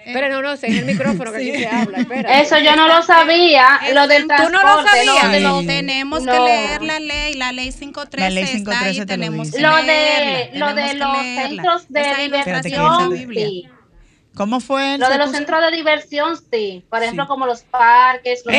[0.05, 1.99] Pero no, no, es el micrófono que aquí se habla.
[1.99, 2.41] Espera.
[2.41, 3.79] Eso yo no lo sabía.
[3.93, 4.57] lo del transporte.
[4.57, 5.65] ¿Tú no lo sabías?
[5.67, 8.17] tenemos que leer la ley, la ley 513.
[8.19, 13.71] La ley 513 está ahí, tenemos lo, de, lo de los centros de liberación.
[14.35, 14.97] ¿Cómo fue?
[14.97, 16.85] Lo de los centros de diversión, sí.
[16.89, 18.43] Por ejemplo, como los parques.
[18.45, 18.55] Los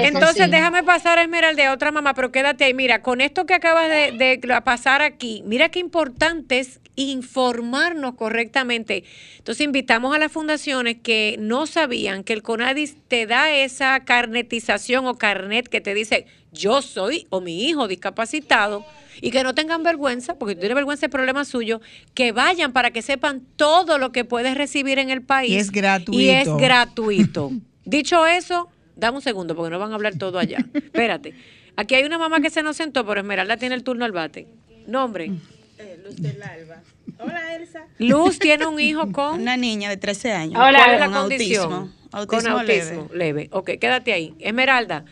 [0.00, 2.74] entonces déjame pasar a Esmeralda de otra mamá, pero quédate ahí.
[2.74, 9.04] Mira, con esto que acabas de, de, pasar aquí, mira qué importante es informarnos correctamente.
[9.38, 15.06] Entonces invitamos a las fundaciones que no sabían que el CONADIS te da esa carnetización
[15.06, 16.26] o carnet que te dice
[16.58, 18.84] yo soy o mi hijo discapacitado
[19.20, 21.80] y que no tengan vergüenza, porque si tiene vergüenza el problema suyo,
[22.14, 25.52] que vayan para que sepan todo lo que puedes recibir en el país.
[25.52, 26.20] Y es gratuito.
[26.20, 27.52] Y es gratuito.
[27.84, 30.58] Dicho eso, dame un segundo, porque no van a hablar todo allá.
[30.74, 31.34] Espérate.
[31.76, 34.46] Aquí hay una mamá que se nos sentó, pero Esmeralda tiene el turno al bate.
[34.86, 35.30] Nombre.
[35.78, 36.82] Eh, Luz del Alba.
[37.20, 37.86] Hola, Elsa.
[37.98, 39.40] Luz tiene un hijo con...
[39.40, 40.60] Una niña de 13 años.
[40.60, 41.94] Hola, ¿Cuál es la condición?
[42.10, 43.14] Autismo, con autismo leve.
[43.14, 43.48] leve.
[43.52, 44.34] Ok, quédate ahí.
[44.38, 45.04] Esmeralda.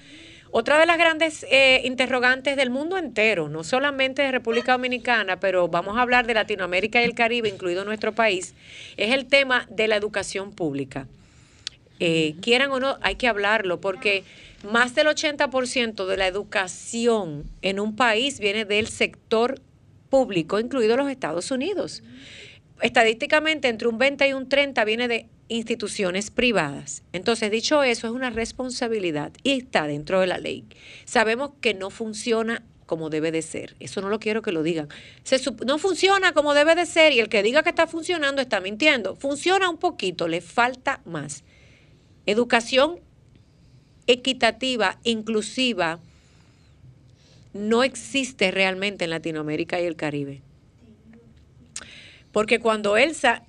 [0.51, 5.68] Otra de las grandes eh, interrogantes del mundo entero, no solamente de República Dominicana, pero
[5.68, 8.55] vamos a hablar de Latinoamérica y el Caribe, incluido nuestro país,
[8.97, 11.07] es el tema de la educación pública.
[11.99, 14.22] Eh, quieran o no, hay que hablarlo, porque
[14.70, 19.61] más del 80% de la educación en un país viene del sector
[20.11, 22.03] público, incluido los Estados Unidos.
[22.82, 27.03] Estadísticamente, entre un 20 y un 30 viene de instituciones privadas.
[27.12, 30.64] Entonces, dicho eso, es una responsabilidad y está dentro de la ley.
[31.05, 33.76] Sabemos que no funciona como debe de ser.
[33.80, 34.88] Eso no lo quiero que lo digan.
[35.66, 39.16] no funciona como debe de ser y el que diga que está funcionando está mintiendo.
[39.16, 41.44] Funciona un poquito, le falta más.
[42.26, 43.01] Educación
[44.07, 45.99] equitativa, inclusiva,
[47.53, 50.42] no existe realmente en Latinoamérica y el Caribe.
[52.30, 53.42] Porque cuando Elsa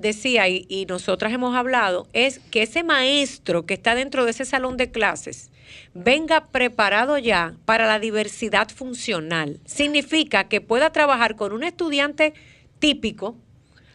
[0.00, 4.44] decía, y, y, nosotras hemos hablado, es que ese maestro que está dentro de ese
[4.44, 5.50] salón de clases
[5.94, 9.60] venga preparado ya para la diversidad funcional.
[9.64, 12.34] Significa que pueda trabajar con un estudiante
[12.78, 13.36] típico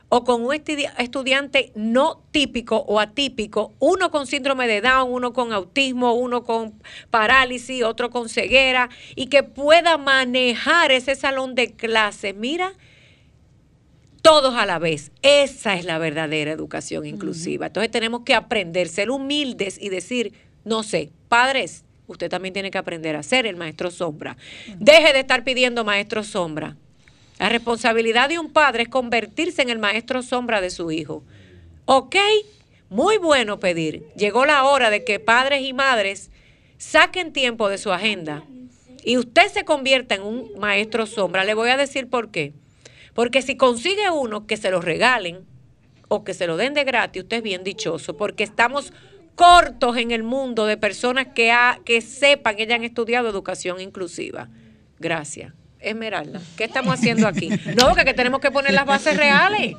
[0.10, 5.52] o con un estudiante no típico o atípico, uno con síndrome de Down, uno con
[5.52, 6.80] autismo, uno con
[7.10, 12.36] parálisis, otro con ceguera, y que pueda manejar ese salón de clases.
[12.36, 12.74] Mira,
[14.26, 15.12] todos a la vez.
[15.22, 17.68] Esa es la verdadera educación inclusiva.
[17.68, 22.80] Entonces tenemos que aprender, ser humildes y decir, no sé, padres, usted también tiene que
[22.80, 24.36] aprender a ser el maestro sombra.
[24.80, 26.76] Deje de estar pidiendo maestro sombra.
[27.38, 31.22] La responsabilidad de un padre es convertirse en el maestro sombra de su hijo.
[31.86, 32.16] ¿Ok?
[32.90, 34.08] Muy bueno pedir.
[34.16, 36.32] Llegó la hora de que padres y madres
[36.80, 38.44] saquen tiempo de su agenda
[39.04, 41.44] y usted se convierta en un maestro sombra.
[41.44, 42.54] Le voy a decir por qué.
[43.16, 45.46] Porque si consigue uno que se lo regalen
[46.10, 48.94] o que se lo den de gratis, usted es bien dichoso, porque estamos
[49.36, 51.52] cortos en el mundo de personas que,
[51.86, 54.50] que sepan que hayan estudiado educación inclusiva.
[55.00, 55.54] Gracias.
[55.80, 57.50] Esmeralda, ¿qué estamos haciendo aquí?
[57.78, 59.76] No, que, que tenemos que poner las bases reales.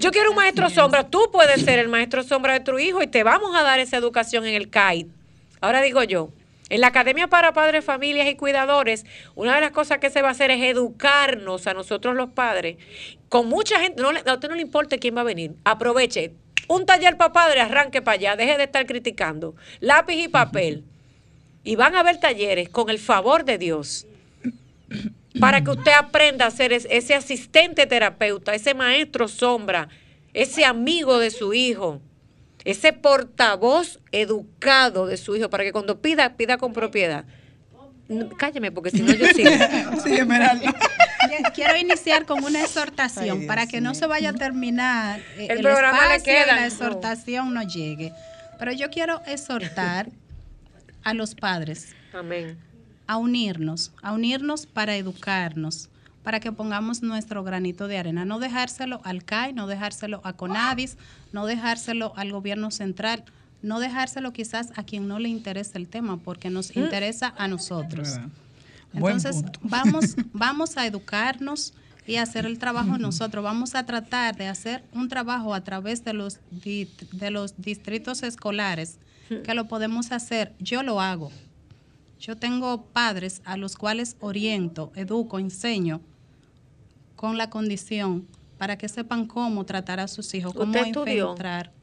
[0.00, 3.06] Yo quiero un maestro sombra, tú puedes ser el maestro sombra de tu hijo y
[3.06, 5.06] te vamos a dar esa educación en el CAID.
[5.60, 6.30] Ahora digo yo,
[6.70, 9.04] en la Academia para Padres, Familias y Cuidadores,
[9.34, 12.76] una de las cosas que se va a hacer es educarnos a nosotros los padres.
[13.28, 15.52] Con mucha gente, no, a usted no le importa quién va a venir.
[15.64, 16.32] Aproveche.
[16.68, 19.56] Un taller para padres, arranque para allá, deje de estar criticando.
[19.80, 20.84] Lápiz y papel.
[21.64, 24.06] Y van a haber talleres con el favor de Dios
[25.40, 29.88] para que usted aprenda a ser ese asistente terapeuta, ese maestro sombra,
[30.32, 32.00] ese amigo de su hijo
[32.64, 37.24] ese portavoz educado de su hijo para que cuando pida, pida con propiedad.
[38.38, 39.50] Cálleme, porque si no yo sigo.
[40.04, 40.18] sí,
[41.54, 46.16] Quiero iniciar con una exhortación para que no se vaya a terminar eh, el, programa
[46.16, 47.62] espacio, le la exhortación no.
[47.62, 48.12] llegue.
[48.58, 50.08] Pero yo quiero exhortar
[51.04, 52.58] a los padres Amén.
[53.06, 55.88] a unirnos, a unirnos para educarnos,
[56.22, 60.98] para que pongamos nuestro granito de arena, no dejárselo al CAI, no dejárselo a CONADIS,
[61.32, 63.24] no dejárselo al gobierno central,
[63.62, 66.80] no dejárselo quizás a quien no le interesa el tema, porque nos mm.
[66.80, 68.18] interesa a nosotros.
[68.92, 71.72] Entonces, vamos, vamos a educarnos
[72.06, 73.44] y hacer el trabajo nosotros.
[73.44, 78.98] Vamos a tratar de hacer un trabajo a través de los, de los distritos escolares,
[79.30, 79.42] mm.
[79.42, 80.52] que lo podemos hacer.
[80.58, 81.30] Yo lo hago.
[82.18, 86.02] Yo tengo padres a los cuales oriento, educo, enseño
[87.20, 91.34] con la condición para que sepan cómo tratar a sus hijos, cómo ¿Usted estudió?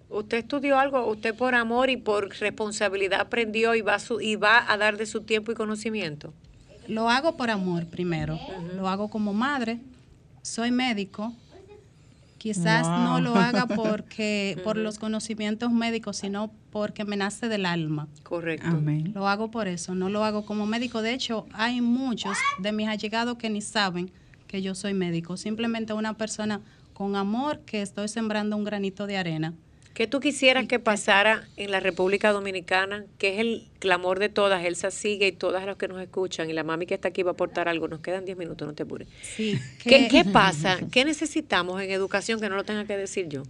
[0.10, 1.06] ¿Usted estudió algo?
[1.06, 5.22] ¿Usted por amor y por responsabilidad aprendió y va, y va a dar de su
[5.22, 6.34] tiempo y conocimiento?
[6.88, 8.40] Lo hago por amor primero.
[8.76, 9.78] Lo hago como madre.
[10.42, 11.36] Soy médico.
[12.40, 18.08] Quizás no lo haga porque por los conocimientos médicos, sino porque me nace del alma.
[18.24, 18.82] Correcto.
[19.14, 21.04] Lo hago por eso, no lo hago como médico.
[21.04, 24.12] De hecho, hay muchos de mis allegados que ni saben
[24.48, 26.62] que yo soy médico, simplemente una persona
[26.94, 29.54] con amor que estoy sembrando un granito de arena
[29.98, 33.06] ¿Qué tú quisieras que pasara en la República Dominicana?
[33.18, 34.64] Que es el clamor de todas.
[34.64, 36.48] Elsa sigue y todas las que nos escuchan.
[36.52, 37.88] Y la mami que está aquí va a aportar algo.
[37.88, 39.08] Nos quedan 10 minutos, no te apures.
[39.36, 40.78] Sí, ¿Qué, ¿Qué pasa?
[40.92, 43.42] ¿Qué necesitamos en educación que no lo tenga que decir yo?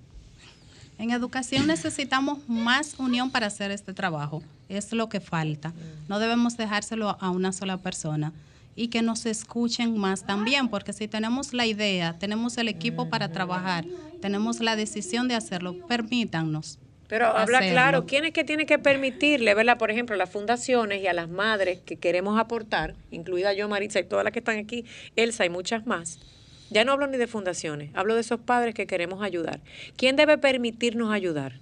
[0.97, 4.41] En educación necesitamos más unión para hacer este trabajo.
[4.69, 5.73] Es lo que falta.
[6.07, 8.31] No debemos dejárselo a una sola persona
[8.77, 13.31] y que nos escuchen más también, porque si tenemos la idea, tenemos el equipo para
[13.31, 13.85] trabajar,
[14.21, 16.77] tenemos la decisión de hacerlo, permítanos.
[17.07, 17.73] Pero habla hacerlo.
[17.73, 19.79] claro, ¿quién es que tiene que permitirle, verdad?
[19.79, 23.99] Por ejemplo, a las fundaciones y a las madres que queremos aportar, incluida yo, Maritza,
[23.99, 26.19] y todas las que están aquí, Elsa y muchas más.
[26.69, 29.59] Ya no hablo ni de fundaciones, hablo de esos padres que queremos ayudar.
[29.95, 31.53] ¿Quién debe permitirnos ayudar?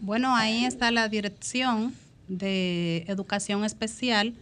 [0.00, 1.94] Bueno, ahí está la dirección
[2.26, 4.34] de educación especial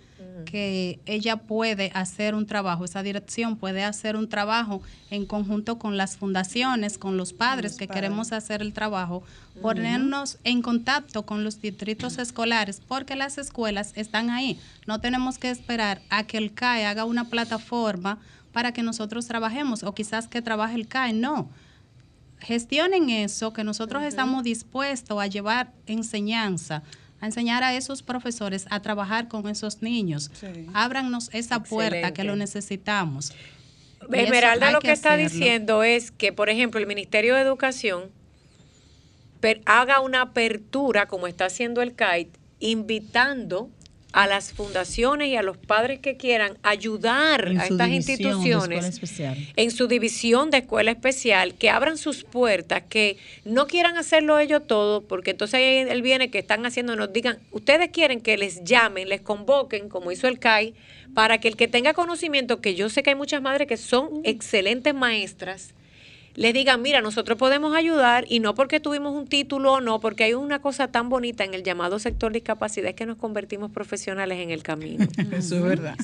[0.44, 5.96] que ella puede hacer un trabajo, esa dirección puede hacer un trabajo en conjunto con
[5.96, 9.22] las fundaciones, con los padres que queremos hacer el trabajo,
[9.60, 14.58] ponernos en contacto con los distritos escolares, porque las escuelas están ahí.
[14.86, 18.18] No tenemos que esperar a que el CAE haga una plataforma
[18.52, 21.50] para que nosotros trabajemos, o quizás que trabaje el CAE, no.
[22.40, 26.82] Gestionen eso, que nosotros estamos dispuestos a llevar enseñanza,
[27.20, 30.30] a enseñar a esos profesores a trabajar con esos niños.
[30.74, 33.32] Ábranos esa puerta que lo necesitamos.
[34.12, 35.28] Esmeralda lo que, está hacerlo.
[35.28, 38.10] diciendo es que, por ejemplo, el Ministerio de Educación
[39.66, 42.28] haga una apertura, como está haciendo el CAIT,
[42.60, 43.70] invitando
[44.18, 49.00] a las fundaciones y a los padres que quieran ayudar En a estas instituciones
[49.54, 54.66] en su división de escuela especial, que abran sus puertas, que no quieran hacerlo ellos
[54.66, 58.64] todo, porque entonces ahí él viene que están haciendo, nos digan, ustedes quieren que les
[58.64, 60.74] llamen, les convoquen, como hizo el CAI,
[61.14, 64.20] para que el que tenga conocimiento, que yo sé que hay muchas madres que son
[64.24, 65.74] excelentes maestras,
[66.39, 70.22] les digan, mira, nosotros podemos ayudar y no porque tuvimos un título o no, porque
[70.24, 74.39] hay una cosa tan bonita en el llamado sector discapacidad, es que nos convertimos profesionales
[74.39, 75.05] en el camino.
[75.32, 75.97] Eso es verdad.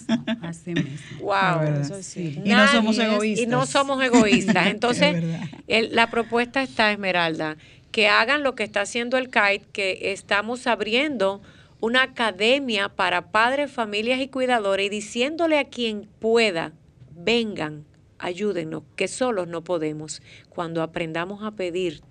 [0.43, 0.91] Así mismo.
[1.21, 1.61] Wow.
[1.61, 1.81] verdad.
[1.83, 2.41] Eso sí.
[2.45, 3.45] Y no somos egoístas.
[3.45, 4.67] Y no somos egoístas.
[4.67, 5.23] Es Entonces,
[5.69, 7.57] el- la propuesta está, Esmeralda,
[7.93, 11.43] que hagan lo que está haciendo el KITE, que estamos abriendo
[11.81, 16.73] una academia para padres, familias y cuidadores y diciéndole a quien pueda,
[17.15, 17.85] vengan,
[18.25, 20.23] ayúdennos, que solos no podemos.
[20.49, 22.03] Cuando aprendamos a pedir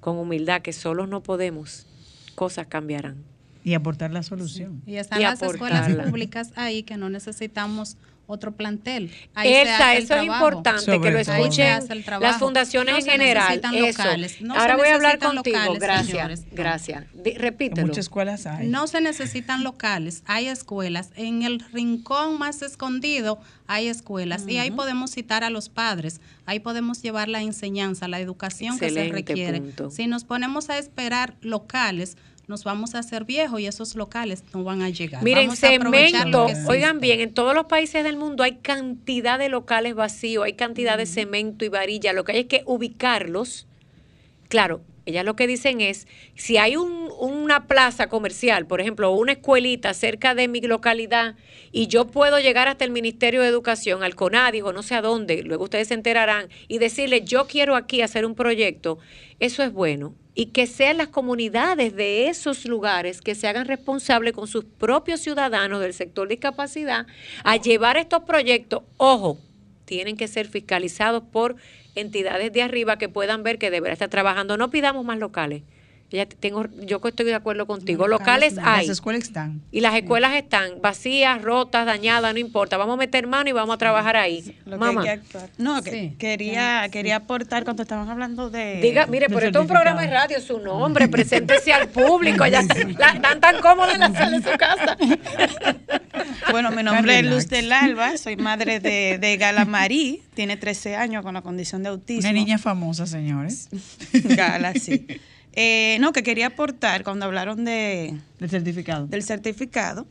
[0.00, 1.86] con humildad que solos no podemos,
[2.34, 3.24] cosas cambiarán.
[3.64, 4.82] Y aportar la solución.
[4.86, 7.96] Y están Y las escuelas públicas ahí que no necesitamos
[8.28, 9.10] otro plantel.
[9.34, 11.88] Ahí se Elsa, el eso es importante Sobre que lo escuchen
[12.20, 13.44] las fundaciones No en se general.
[13.48, 13.86] necesitan Eso.
[13.86, 15.56] locales, no Ahora voy a hablar contigo.
[15.58, 16.44] locales, gracias, señores.
[16.52, 17.04] Gracias.
[17.24, 17.86] En repítelo.
[17.86, 18.68] muchas escuelas hay.
[18.68, 21.10] No se necesitan locales, hay escuelas.
[21.16, 26.60] En el rincón más escondido hay escuelas y ahí podemos citar a los padres, ahí
[26.60, 29.60] podemos llevar la enseñanza, la educación que se requiere.
[29.60, 29.90] punto.
[29.90, 32.16] Si nos ponemos a esperar locales,
[32.48, 35.22] nos vamos a hacer viejos y esos locales no van a llegar.
[35.22, 39.94] Miren, Vamos cemento, oigan bien, en todos los países del mundo hay cantidad de locales
[39.94, 43.66] vacíos, hay cantidad de cemento y varilla, lo que hay es que ubicarlos.
[44.48, 49.32] Claro, ellas lo que dicen es, si hay un- una plaza comercial, por ejemplo, una
[49.32, 51.36] escuelita cerca de mi localidad,
[51.72, 55.02] y yo puedo llegar hasta el Ministerio de Educación, al CONADI o no sé a
[55.02, 58.98] dónde, luego ustedes se enterarán, y decirle, yo quiero aquí hacer un proyecto,
[59.40, 60.14] eso es bueno.
[60.34, 65.20] Y que sean las comunidades de esos lugares que se hagan responsables con sus propios
[65.20, 67.06] ciudadanos del sector discapacidad
[67.42, 69.38] a llevar estos proyectos, ojo,
[69.88, 71.56] tienen que ser fiscalizados por
[71.96, 74.56] entidades de arriba que puedan ver que deberá estar trabajando.
[74.56, 75.62] No pidamos más locales.
[76.10, 78.08] Ya tengo, yo estoy de acuerdo contigo.
[78.08, 78.86] locales hay.
[78.86, 79.60] Las escuelas están.
[79.70, 82.78] Y las escuelas están vacías, rotas, dañadas, no importa.
[82.78, 84.56] Vamos a meter mano y vamos a trabajar ahí.
[84.64, 85.50] Lo que Mamá, hay que actuar.
[85.58, 86.14] No, que Sí.
[86.18, 88.80] quería, quería aportar cuando estaban hablando de.
[88.80, 92.46] diga, mire, por esto es un programa de radio, su nombre, preséntese al público.
[92.46, 92.62] Ya
[92.98, 94.96] la- están tan cómodos en la sala de su casa.
[96.50, 97.26] Bueno, mi nombre es.
[97.26, 101.82] Luz del Alba, soy madre de, de Gala Marí, tiene 13 años con la condición
[101.82, 102.20] de autismo.
[102.20, 103.68] Una niña famosa, señores.
[104.12, 105.06] Gala, sí.
[105.52, 109.06] Eh, no, que quería aportar cuando hablaron de, Del certificado.
[109.06, 110.06] del certificado,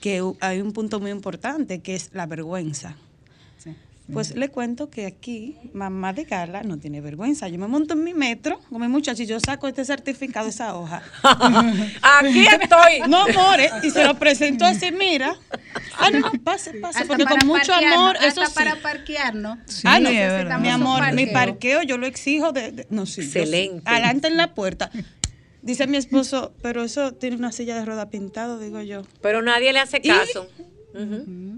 [0.00, 2.96] que hay un punto muy importante, que es la vergüenza.
[4.12, 7.46] Pues le cuento que aquí, mamá de Gala no tiene vergüenza.
[7.48, 10.74] Yo me monto en mi metro con mi muchacho y yo saco este certificado, esa
[10.76, 11.02] hoja.
[12.02, 13.00] Aquí estoy.
[13.08, 15.36] No, amores, y se lo presento así, mira.
[15.98, 18.54] Ah, no, no, pase, pase, Hasta porque con mucho amor, eso hasta sí.
[18.54, 19.58] para parquearnos.
[19.66, 21.82] Sí, ah, no, es mi amor, mi parqueo.
[21.82, 23.26] yo lo exijo de, de- no sí, yo.
[23.26, 23.82] Excelente.
[23.84, 24.90] adelante en la puerta.
[25.60, 29.02] Dice mi esposo, pero eso tiene una silla de rueda pintado, digo yo.
[29.20, 30.48] Pero nadie le hace caso.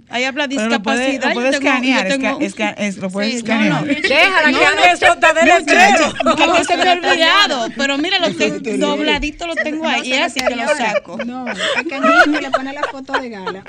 [0.09, 1.29] Ahí habla discapacidad.
[1.29, 3.85] Lo puedes escanear, lo puedes escanear.
[3.85, 8.59] Déjala que haga eso, el Que no se me ha olvidado, pero mira, lo tengo,
[8.59, 11.25] dobladito lo tengo ahí, y así que lo saco.
[11.25, 13.63] No, es que no le pone la foto de gala.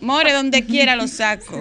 [0.00, 1.60] More, donde quiera lo saco.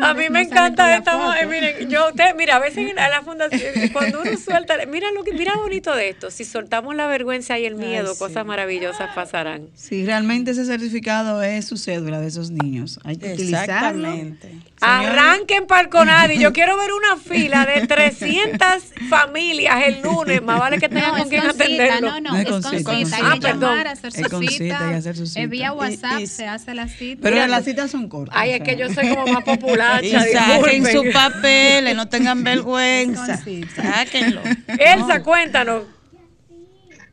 [0.00, 3.88] a mí me encanta esta mujer, miren, yo, usted, mira, a veces en la fundación,
[3.92, 7.66] cuando uno suelta, mira lo que, mira bonito de esto, si soltamos la vergüenza y
[7.66, 9.68] el miedo, cosas maravillosas pasarán.
[9.74, 12.59] Sí, realmente ese certificado es su cédula de esos niños.
[13.04, 14.54] Hay que Exactamente.
[14.80, 16.38] Arranquen para Conadi.
[16.38, 18.66] Yo quiero ver una fila de 300
[19.08, 20.42] familias el lunes.
[20.42, 22.20] Más vale que tengan con quien atenderlo.
[22.20, 23.16] No, no, es con cita.
[23.16, 24.96] Hay que ah, llamar, hacer su con cita.
[24.96, 25.46] hacer su cita.
[25.46, 27.20] Vía WhatsApp se hace la cita.
[27.22, 28.36] Pero las citas son cortas.
[28.38, 30.04] Ay, es que yo soy como más popular.
[30.10, 33.38] Y saquen sus papeles, no tengan vergüenza.
[33.76, 34.40] Sáquenlo.
[34.66, 35.84] Elsa, cuéntanos.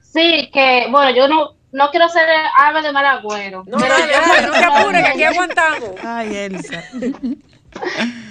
[0.01, 3.63] Sí, que, bueno, yo no no quiero ser ave de mal agüero.
[3.67, 5.91] No, pero no, no te apures, que aquí aguantamos.
[6.03, 6.83] Ay, Elsa.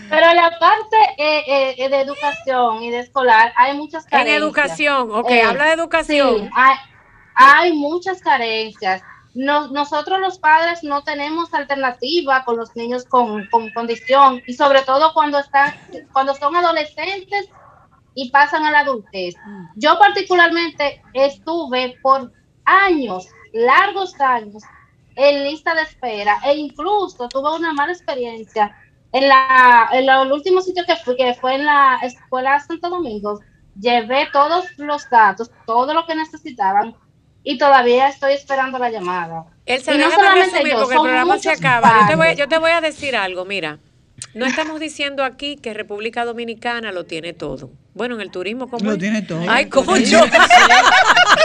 [0.08, 4.36] Pero en la parte eh, eh, de educación y de escolar hay muchas carencias.
[4.36, 6.40] En educación, ok, eh, habla de educación.
[6.40, 6.76] Sí, hay,
[7.34, 9.02] hay muchas carencias.
[9.34, 15.12] nosotros los padres no tenemos alternativa con los niños con, con, condición y sobre todo
[15.12, 15.74] cuando están
[16.12, 17.48] cuando son adolescentes
[18.14, 19.34] y pasan a la adultez.
[19.74, 22.32] Yo particularmente estuve por
[22.66, 24.62] años, largos años,
[25.14, 28.76] en lista de espera e incluso tuve una mala experiencia
[29.12, 33.40] en la en el último sitio que fui, que fue en la escuela Santo Domingo,
[33.80, 36.94] llevé todos los datos, todo lo que necesitaban
[37.42, 39.46] y todavía estoy esperando la llamada.
[39.64, 42.00] El y no solamente yo, porque el programa se acaba.
[42.00, 43.78] Yo te, voy, yo te voy a decir algo, mira.
[44.34, 47.70] No estamos diciendo aquí que República Dominicana lo tiene todo.
[47.94, 48.90] Bueno, en el turismo, ¿cómo?
[48.90, 49.44] Lo tiene todo.
[49.48, 50.20] Ay, coño.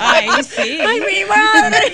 [0.02, 0.80] Ay, sí.
[0.86, 1.94] Ay, mi madre.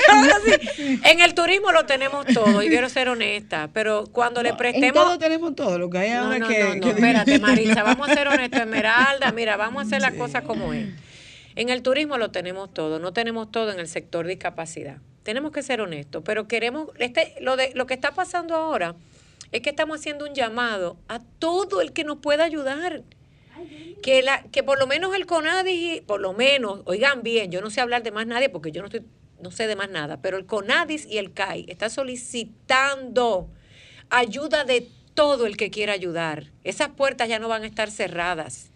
[1.03, 4.87] En el turismo lo tenemos todo, y quiero ser honesta, pero cuando le prestemos.
[4.87, 6.63] En todo tenemos todo, lo que hay ahora no, que.
[6.63, 8.61] No, no, espérate, Marisa, vamos a ser honestos.
[8.61, 10.87] Esmeralda, mira, vamos a hacer las cosas como es.
[11.55, 14.97] En el turismo lo tenemos todo, no tenemos todo en el sector de discapacidad.
[15.23, 16.89] Tenemos que ser honestos, pero queremos.
[16.99, 18.95] este Lo, de, lo que está pasando ahora
[19.51, 23.01] es que estamos haciendo un llamado a todo el que nos pueda ayudar.
[24.01, 27.69] Que, la, que por lo menos el CONADIS, por lo menos, oigan bien, yo no
[27.69, 29.03] sé hablar de más nadie porque yo no, estoy,
[29.41, 33.49] no sé de más nada, pero el CONADIS y el CAI está solicitando
[34.09, 36.51] ayuda de todo el que quiera ayudar.
[36.63, 38.69] Esas puertas ya no van a estar cerradas.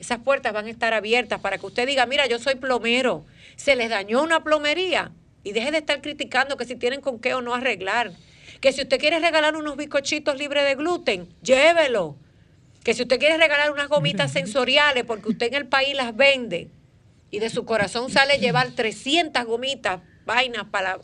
[0.00, 3.26] Esas puertas van a estar abiertas para que usted diga, mira, yo soy plomero,
[3.56, 5.12] se les dañó una plomería
[5.44, 8.12] y deje de estar criticando que si tienen con qué o no arreglar
[8.60, 12.16] que si usted quiere regalar unos bizcochitos libres de gluten, llévelo.
[12.88, 16.70] Que si usted quiere regalar unas gomitas sensoriales, porque usted en el país las vende,
[17.30, 20.98] y de su corazón sale llevar 300 gomitas, vainas para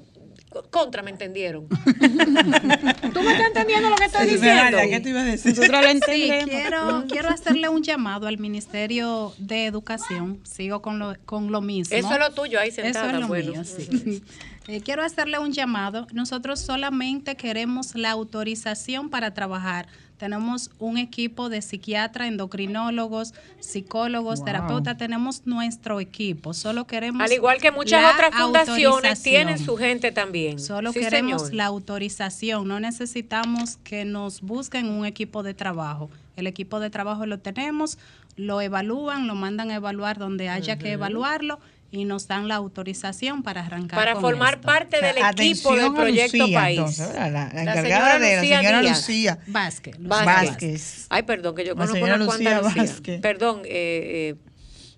[0.71, 1.69] contra, ¿me entendieron?
[1.69, 4.79] ¿Tú me estás entendiendo lo que estoy diciendo?
[4.89, 5.55] ¿Qué te iba a decir?
[5.59, 10.41] Nosotros lo Sí, quiero, quiero hacerle un llamado al Ministerio de Educación.
[10.45, 11.95] Sigo con lo, con lo mismo.
[11.95, 13.11] Eso es lo tuyo ahí sentada.
[13.11, 14.23] Eso es lo mío, sí.
[14.67, 16.07] Eh, quiero hacerle un llamado.
[16.13, 19.87] Nosotros solamente queremos la autorización para trabajar.
[20.17, 24.97] Tenemos un equipo de psiquiatras, endocrinólogos, psicólogos, terapeutas.
[24.97, 26.55] Tenemos nuestro equipo.
[26.55, 27.21] Solo queremos.
[27.21, 30.59] Al igual que muchas otras fundaciones tienen su gente también.
[30.59, 32.67] Solo queremos la autorización.
[32.67, 36.09] No necesitamos que nos busquen un equipo de trabajo.
[36.37, 37.99] El equipo de trabajo lo tenemos,
[38.37, 41.59] lo evalúan, lo mandan a evaluar donde haya que evaluarlo
[41.95, 43.99] y nos dan la autorización para arrancar.
[43.99, 46.99] Para formar parte del equipo del proyecto País.
[46.99, 51.07] la, encargada de la señora Lucía Vázquez, Vázquez.
[51.09, 53.21] Ay, perdón, que yo conozco una cuanta Lucía.
[53.21, 54.51] Perdón, eh, eh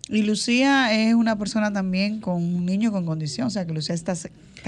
[0.08, 3.94] y Lucía es una persona también con un niño con condición, o sea que Lucía
[3.94, 4.14] está,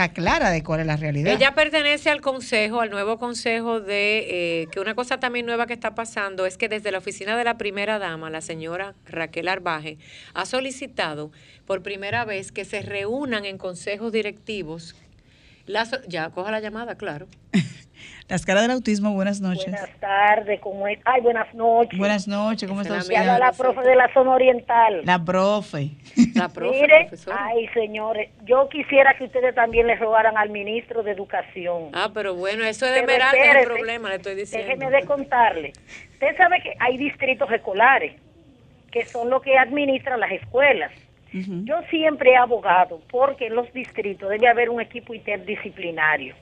[0.06, 1.32] clara de cuál es la realidad.
[1.32, 5.72] Ella pertenece al consejo, al nuevo consejo de, eh, que una cosa también nueva que
[5.72, 9.98] está pasando es que desde la oficina de la primera dama, la señora Raquel Arbaje,
[10.34, 11.32] ha solicitado
[11.66, 14.94] por primera vez que se reúnan en consejos directivos.
[16.06, 17.26] ya, coja la llamada, claro.
[18.28, 19.70] La escala del autismo, buenas noches.
[19.70, 20.98] Buenas tardes, ¿cómo es?
[21.06, 21.98] Ay, buenas noches.
[21.98, 23.14] Buenas noches, ¿cómo está usted?
[23.14, 25.00] la profe de la zona oriental.
[25.04, 25.92] La profe.
[26.38, 31.12] La profe, Mire, ay, señores, yo quisiera que ustedes también le rogaran al ministro de
[31.12, 31.90] Educación.
[31.92, 34.68] Ah, pero bueno, eso es de el problema, le estoy diciendo.
[34.68, 35.72] Déjeme de contarle.
[36.12, 38.14] Usted sabe que hay distritos escolares
[38.90, 40.92] que son los que administran las escuelas.
[41.30, 46.34] Yo siempre he abogado porque en los distritos debe haber un equipo interdisciplinario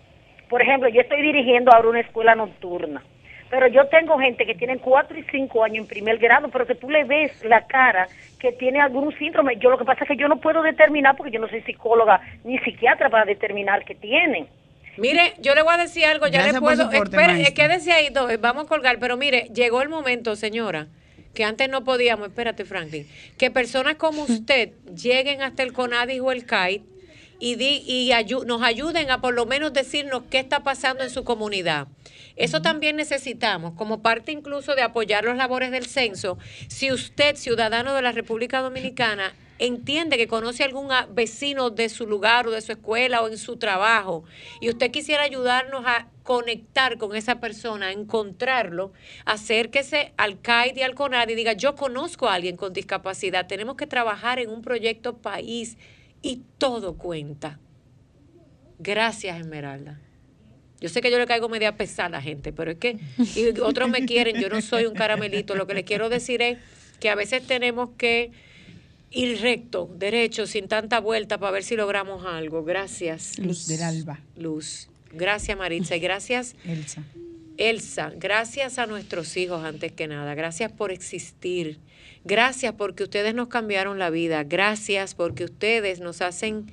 [0.49, 3.03] por ejemplo, yo estoy dirigiendo ahora una escuela nocturna,
[3.51, 6.75] pero yo tengo gente que tiene cuatro y cinco años en primer grado, pero que
[6.75, 9.57] tú le ves la cara que tiene algún síndrome.
[9.59, 12.21] Yo lo que pasa es que yo no puedo determinar, porque yo no soy psicóloga
[12.45, 14.49] ni psiquiatra para determinar que tienen.
[14.97, 16.91] Mire, yo le voy a decir algo, ya le puedo.
[16.91, 18.09] Espera, quédese ahí,
[18.41, 20.87] vamos a colgar, pero mire, llegó el momento, señora,
[21.35, 23.07] que antes no podíamos, espérate, Franklin,
[23.39, 26.83] que personas como usted lleguen hasta el CONADIS o el CAIT
[27.39, 28.11] y, di, y
[28.47, 31.89] nos ayuden a por lo menos decirnos qué está pasando en su comunidad.
[32.37, 37.95] Eso también necesitamos, como parte incluso de apoyar los labores del censo, si usted, ciudadano
[37.95, 42.61] de la República Dominicana, entiende que conoce a algún vecino de su lugar o de
[42.61, 44.25] su escuela o en su trabajo
[44.61, 48.93] y usted quisiera ayudarnos a conectar con esa persona, a encontrarlo,
[49.25, 53.77] acérquese al CAID y al CONAD y diga, yo conozco a alguien con discapacidad, tenemos
[53.77, 55.79] que trabajar en un proyecto país
[56.27, 57.61] y todo cuenta.
[58.81, 60.01] Gracias, Esmeralda.
[60.81, 62.99] Yo sé que yo le caigo media pesada a la gente, pero es que
[63.37, 65.55] y otros me quieren, yo no soy un caramelito.
[65.55, 66.59] Lo que les quiero decir es
[66.99, 68.33] que a veces tenemos que
[69.13, 72.65] ir recto, derecho, sin tanta vuelta para ver si logramos algo.
[72.65, 73.39] Gracias.
[73.39, 74.19] Luz del alba.
[74.37, 74.89] Luz.
[75.13, 75.95] Gracias, Maritza.
[75.95, 77.05] Y gracias, Elsa.
[77.57, 80.35] Elsa, gracias a nuestros hijos antes que nada.
[80.35, 81.79] Gracias por existir.
[82.29, 84.43] Gracias porque ustedes nos cambiaron la vida.
[84.43, 86.67] Gracias porque ustedes nos hacen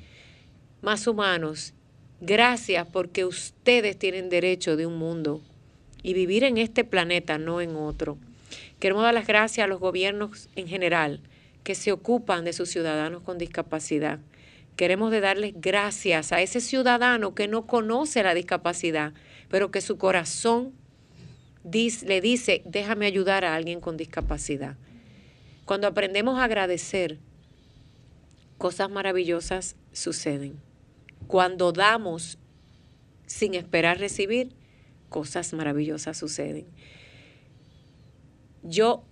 [0.81, 1.75] más humanos.
[2.21, 5.43] Gracias porque ustedes tienen derecho de un mundo
[6.01, 8.17] y vivir en este planeta, no en otro.
[8.79, 11.19] Queremos dar las gracias a los gobiernos en general
[11.63, 14.17] que se ocupan de sus ciudadanos con discapacidad.
[14.75, 19.13] Queremos darles gracias a ese ciudadano que no conoce la discapacidad,
[19.49, 20.73] pero que su corazón
[21.71, 24.77] le dice, déjame ayudar a alguien con discapacidad.
[25.65, 27.19] Cuando aprendemos a agradecer,
[28.57, 30.59] cosas maravillosas suceden.
[31.27, 32.37] Cuando damos
[33.25, 34.53] sin esperar recibir,
[35.09, 36.65] cosas maravillosas suceden.
[38.63, 39.03] Yo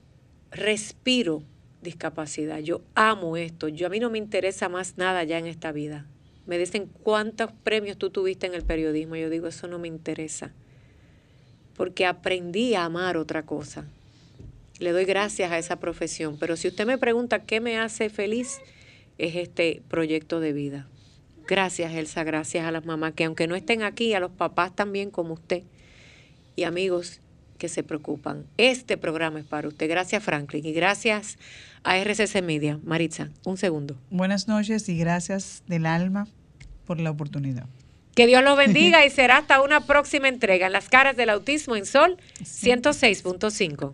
[0.52, 1.43] respiro
[1.82, 2.60] discapacidad.
[2.60, 3.68] Yo amo esto.
[3.68, 6.06] Yo a mí no me interesa más nada ya en esta vida.
[6.45, 9.16] Me dicen cuántos premios tú tuviste en el periodismo.
[9.16, 10.52] Yo digo, eso no me interesa.
[11.76, 13.86] Porque aprendí a amar otra cosa.
[14.82, 16.38] Le doy gracias a esa profesión.
[16.39, 18.59] Pero si usted me pregunta qué me hace feliz,
[19.19, 20.88] es este proyecto de vida.
[21.47, 22.23] Gracias, Elsa.
[22.23, 25.61] Gracias a las mamás que aunque no estén aquí, a los papás también como usted.
[26.55, 27.21] Y amigos,
[27.59, 28.47] que se preocupan.
[28.57, 29.88] Este programa es para usted.
[29.88, 30.65] Gracias, Franklin.
[30.65, 31.38] Y gracias
[31.84, 32.79] a RCC Media.
[32.84, 33.95] Maritza, un segundo.
[34.09, 36.27] Buenas noches y gracias del alma
[36.88, 37.67] por la oportunidad.
[38.15, 41.75] Que Dios los bendiga y será hasta una próxima entrega en las caras del autismo
[41.75, 43.93] en Sol 106.5.